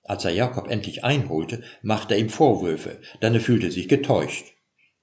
Als 0.03 0.23
er 0.23 0.29
Jakob 0.31 0.69
endlich 0.69 1.03
einholte, 1.03 1.63
machte 1.81 2.13
er 2.13 2.19
ihm 2.19 2.29
Vorwürfe, 2.29 2.99
denn 3.23 3.33
er 3.33 3.41
fühlte 3.41 3.71
sich 3.71 3.89
getäuscht. 3.89 4.45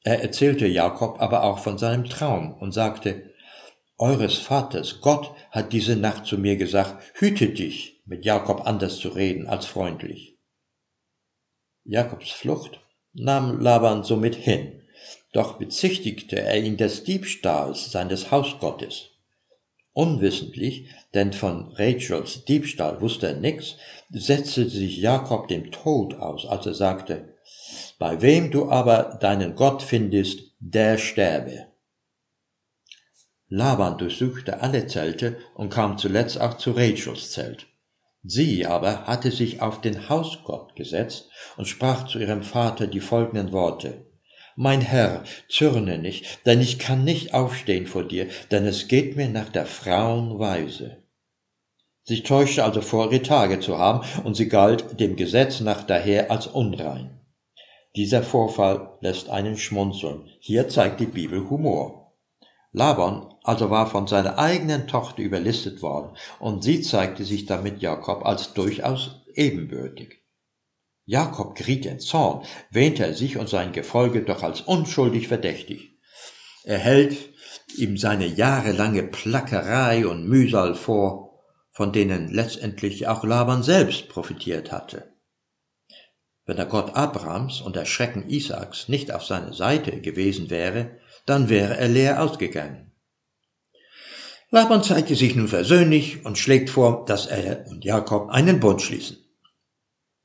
Er 0.04 0.22
erzählte 0.22 0.68
Jakob 0.68 1.20
aber 1.20 1.42
auch 1.42 1.58
von 1.58 1.78
seinem 1.78 2.04
Traum 2.04 2.54
und 2.54 2.70
sagte, 2.70 3.34
Eures 3.98 4.38
Vaters 4.38 5.00
Gott 5.00 5.34
hat 5.50 5.72
diese 5.72 5.96
Nacht 5.96 6.26
zu 6.26 6.38
mir 6.38 6.56
gesagt, 6.56 7.02
hüte 7.14 7.48
dich, 7.48 8.04
mit 8.06 8.24
Jakob 8.24 8.68
anders 8.68 9.00
zu 9.00 9.08
reden 9.08 9.48
als 9.48 9.66
freundlich. 9.66 10.38
Jakobs 11.82 12.30
Flucht 12.30 12.80
nahm 13.14 13.60
Laban 13.60 14.04
somit 14.04 14.36
hin 14.36 14.77
doch 15.32 15.58
bezichtigte 15.58 16.40
er 16.40 16.62
ihn 16.62 16.76
des 16.76 17.04
Diebstahls 17.04 17.90
seines 17.90 18.30
Hausgottes. 18.30 19.10
Unwissentlich, 19.92 20.90
denn 21.12 21.32
von 21.32 21.72
Rachels 21.72 22.44
Diebstahl 22.44 23.00
wusste 23.00 23.28
er 23.28 23.36
nix, 23.36 23.76
setzte 24.10 24.68
sich 24.68 24.98
Jakob 24.98 25.48
dem 25.48 25.72
Tod 25.72 26.14
aus, 26.14 26.46
als 26.46 26.66
er 26.66 26.74
sagte, 26.74 27.34
bei 27.98 28.22
wem 28.22 28.50
du 28.50 28.70
aber 28.70 29.18
deinen 29.20 29.56
Gott 29.56 29.82
findest, 29.82 30.52
der 30.60 30.98
sterbe. 30.98 31.66
Laban 33.48 33.98
durchsuchte 33.98 34.60
alle 34.60 34.86
Zelte 34.86 35.38
und 35.54 35.70
kam 35.70 35.98
zuletzt 35.98 36.40
auch 36.40 36.58
zu 36.58 36.72
Rachels 36.72 37.32
Zelt. 37.32 37.66
Sie 38.22 38.66
aber 38.66 39.06
hatte 39.06 39.30
sich 39.30 39.62
auf 39.62 39.80
den 39.80 40.08
Hausgott 40.08 40.76
gesetzt 40.76 41.30
und 41.56 41.66
sprach 41.66 42.06
zu 42.06 42.18
ihrem 42.18 42.42
Vater 42.42 42.86
die 42.86 43.00
folgenden 43.00 43.52
Worte. 43.52 44.07
Mein 44.60 44.80
Herr, 44.80 45.22
zürne 45.48 45.98
nicht, 45.98 46.44
denn 46.44 46.60
ich 46.60 46.80
kann 46.80 47.04
nicht 47.04 47.32
aufstehen 47.32 47.86
vor 47.86 48.02
dir, 48.02 48.26
denn 48.50 48.66
es 48.66 48.88
geht 48.88 49.14
mir 49.14 49.28
nach 49.28 49.50
der 49.50 49.66
Frauen 49.66 50.40
Weise. 50.40 50.96
Sie 52.02 52.24
täuschte 52.24 52.64
also 52.64 52.80
vor, 52.80 53.12
ihre 53.12 53.22
Tage 53.22 53.60
zu 53.60 53.78
haben, 53.78 54.04
und 54.24 54.34
sie 54.34 54.48
galt 54.48 54.98
dem 54.98 55.14
Gesetz 55.14 55.60
nach 55.60 55.84
daher 55.84 56.32
als 56.32 56.48
unrein. 56.48 57.20
Dieser 57.94 58.24
Vorfall 58.24 58.98
lässt 59.00 59.30
einen 59.30 59.56
schmunzeln. 59.56 60.28
Hier 60.40 60.68
zeigt 60.68 60.98
die 60.98 61.06
Bibel 61.06 61.48
Humor. 61.48 62.16
Laban 62.72 63.32
also 63.44 63.70
war 63.70 63.86
von 63.86 64.08
seiner 64.08 64.38
eigenen 64.38 64.88
Tochter 64.88 65.22
überlistet 65.22 65.82
worden, 65.82 66.16
und 66.40 66.64
sie 66.64 66.80
zeigte 66.80 67.24
sich 67.24 67.46
damit 67.46 67.80
Jakob 67.80 68.26
als 68.26 68.54
durchaus 68.54 69.22
ebenbürtig. 69.36 70.17
Jakob 71.08 71.54
geriet 71.54 71.86
in 71.86 72.00
Zorn, 72.00 72.44
wähnte 72.70 73.02
er 73.06 73.14
sich 73.14 73.38
und 73.38 73.48
sein 73.48 73.72
Gefolge 73.72 74.24
doch 74.24 74.42
als 74.42 74.60
unschuldig 74.60 75.26
verdächtig. 75.26 75.96
Er 76.64 76.76
hält 76.76 77.16
ihm 77.78 77.96
seine 77.96 78.26
jahrelange 78.26 79.04
Plackerei 79.04 80.06
und 80.06 80.28
Mühsal 80.28 80.74
vor, 80.74 81.40
von 81.70 81.94
denen 81.94 82.28
letztendlich 82.28 83.08
auch 83.08 83.24
Laban 83.24 83.62
selbst 83.62 84.10
profitiert 84.10 84.70
hatte. 84.70 85.14
Wenn 86.44 86.56
der 86.56 86.66
Gott 86.66 86.94
Abrahams 86.94 87.62
und 87.62 87.74
der 87.74 87.86
Schrecken 87.86 88.28
Isaaks 88.28 88.90
nicht 88.90 89.10
auf 89.10 89.24
seiner 89.24 89.54
Seite 89.54 90.02
gewesen 90.02 90.50
wäre, 90.50 90.98
dann 91.24 91.48
wäre 91.48 91.78
er 91.78 91.88
leer 91.88 92.22
ausgegangen. 92.22 92.92
Laban 94.50 94.82
zeigte 94.82 95.14
sich 95.14 95.34
nun 95.34 95.48
versöhnlich 95.48 96.26
und 96.26 96.36
schlägt 96.36 96.68
vor, 96.68 97.06
dass 97.06 97.24
er 97.24 97.66
und 97.68 97.86
Jakob 97.86 98.28
einen 98.28 98.60
Bund 98.60 98.82
schließen. 98.82 99.24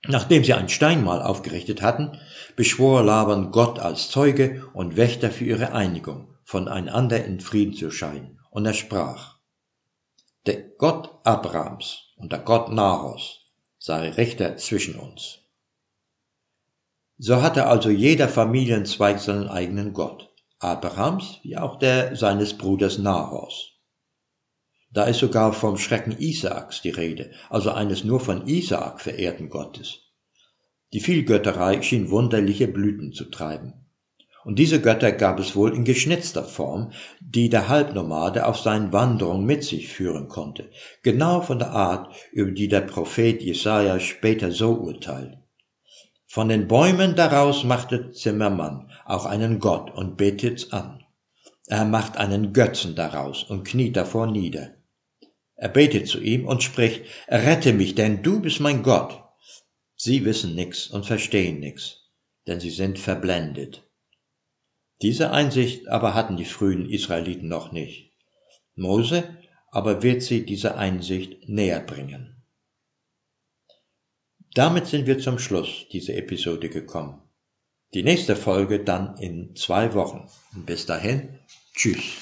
Nachdem 0.06 0.44
sie 0.44 0.54
ein 0.54 0.68
Steinmal 0.68 1.22
aufgerichtet 1.22 1.82
hatten, 1.82 2.20
beschwor 2.56 3.04
Laban 3.04 3.52
Gott 3.52 3.80
als 3.80 4.10
Zeuge 4.10 4.70
und 4.74 4.98
Wächter 4.98 5.32
für 5.32 5.46
ihre 5.46 5.72
Einigung, 5.72 6.36
voneinander 6.44 7.24
in 7.24 7.40
Frieden 7.40 7.74
zu 7.74 7.90
scheiden. 7.90 8.40
Und 8.50 8.66
er 8.66 8.74
sprach, 8.74 9.38
der 10.46 10.62
Gott 10.78 11.10
Abrahams 11.24 12.14
und 12.18 12.34
der 12.34 12.40
Gott 12.40 12.70
Nahos 12.70 13.40
sei 13.80 14.10
Richter 14.10 14.58
zwischen 14.58 14.96
uns. 14.96 15.40
So 17.18 17.42
hatte 17.42 17.68
also 17.68 17.90
jeder 17.90 18.28
Familienzweig 18.28 19.20
seinen 19.20 19.48
eigenen 19.48 19.94
Gott, 19.94 20.34
Abrahams 20.60 21.40
wie 21.44 21.58
auch 21.58 21.80
der 21.80 22.18
seines 22.18 22.58
Bruders 22.58 22.98
Nahors. 22.98 23.73
Da 24.94 25.06
ist 25.06 25.20
sogar 25.20 25.54
vom 25.54 25.78
Schrecken 25.78 26.16
Isaaks 26.20 26.84
die 26.84 26.92
Rede, 26.92 27.32
also 27.50 27.72
eines 27.72 28.04
nur 28.04 28.20
von 28.20 28.46
Isaak 28.48 29.02
verehrten 29.02 29.50
Gottes. 29.50 30.02
Die 30.94 31.00
Vielgötterei 31.00 31.82
schien 31.82 32.12
wunderliche 32.12 32.68
Blüten 32.68 33.12
zu 33.12 33.26
treiben. 33.26 33.74
Und 34.46 34.60
diese 34.60 34.82
Götter 34.82 35.12
gab 35.12 35.40
es 35.40 35.56
wohl 35.56 35.74
in 35.74 35.84
geschnitzter 35.84 36.44
Form, 36.44 36.92
die 37.20 37.50
der 37.50 37.70
Halbnomade 37.70 38.46
auf 38.46 38.60
seinen 38.60 38.94
Wanderungen 38.94 39.46
mit 39.46 39.64
sich 39.64 39.88
führen 39.88 40.28
konnte, 40.28 40.70
genau 41.02 41.42
von 41.42 41.58
der 41.58 41.72
Art, 41.72 42.14
über 42.32 42.52
die 42.52 42.68
der 42.68 42.82
Prophet 42.82 43.42
Jesaja 43.42 44.00
später 44.00 44.52
so 44.52 44.74
urteilt. 44.74 45.40
Von 46.28 46.50
den 46.50 46.68
Bäumen 46.68 47.16
daraus 47.16 47.64
machte 47.64 48.12
Zimmermann 48.12 48.92
auch 49.06 49.26
einen 49.26 49.60
Gott 49.60 49.90
und 49.92 50.18
betet's 50.18 50.72
an. 50.72 51.04
Er 51.68 51.86
macht 51.86 52.18
einen 52.18 52.54
Götzen 52.54 52.96
daraus 52.96 53.44
und 53.44 53.64
kniet 53.64 53.96
davor 53.96 54.28
nieder. 54.28 54.72
Er 55.56 55.70
betet 55.70 56.08
zu 56.08 56.20
ihm 56.20 56.46
und 56.46 56.64
spricht, 56.64 57.06
rette 57.28 57.74
mich, 57.74 57.96
denn 57.96 58.24
du 58.24 58.42
bist 58.42 58.60
mein 58.60 58.84
Gott. 58.84 59.24
Sie 59.96 60.26
wissen 60.26 60.56
nix 60.56 60.88
und 60.88 61.06
verstehen 61.06 61.60
nix, 61.60 62.10
denn 62.48 62.60
sie 62.60 62.72
sind 62.72 63.00
verblendet. 63.00 63.88
Diese 65.02 65.32
Einsicht 65.32 65.88
aber 65.88 66.14
hatten 66.14 66.38
die 66.38 66.46
frühen 66.46 66.90
Israeliten 66.90 67.48
noch 67.48 67.72
nicht. 67.72 68.14
Mose 68.76 69.38
aber 69.70 70.04
wird 70.04 70.22
sie 70.22 70.46
diese 70.46 70.76
Einsicht 70.76 71.50
näher 71.50 71.80
bringen. 71.80 72.44
Damit 74.54 74.86
sind 74.88 75.08
wir 75.08 75.18
zum 75.18 75.40
Schluss 75.40 75.88
dieser 75.92 76.16
Episode 76.16 76.70
gekommen. 76.70 77.22
Die 77.94 78.04
nächste 78.04 78.36
Folge 78.36 78.84
dann 78.84 79.18
in 79.18 79.56
zwei 79.56 79.94
Wochen. 79.94 80.30
bis 80.54 80.86
dahin, 80.86 81.40
tschüss. 81.76 82.18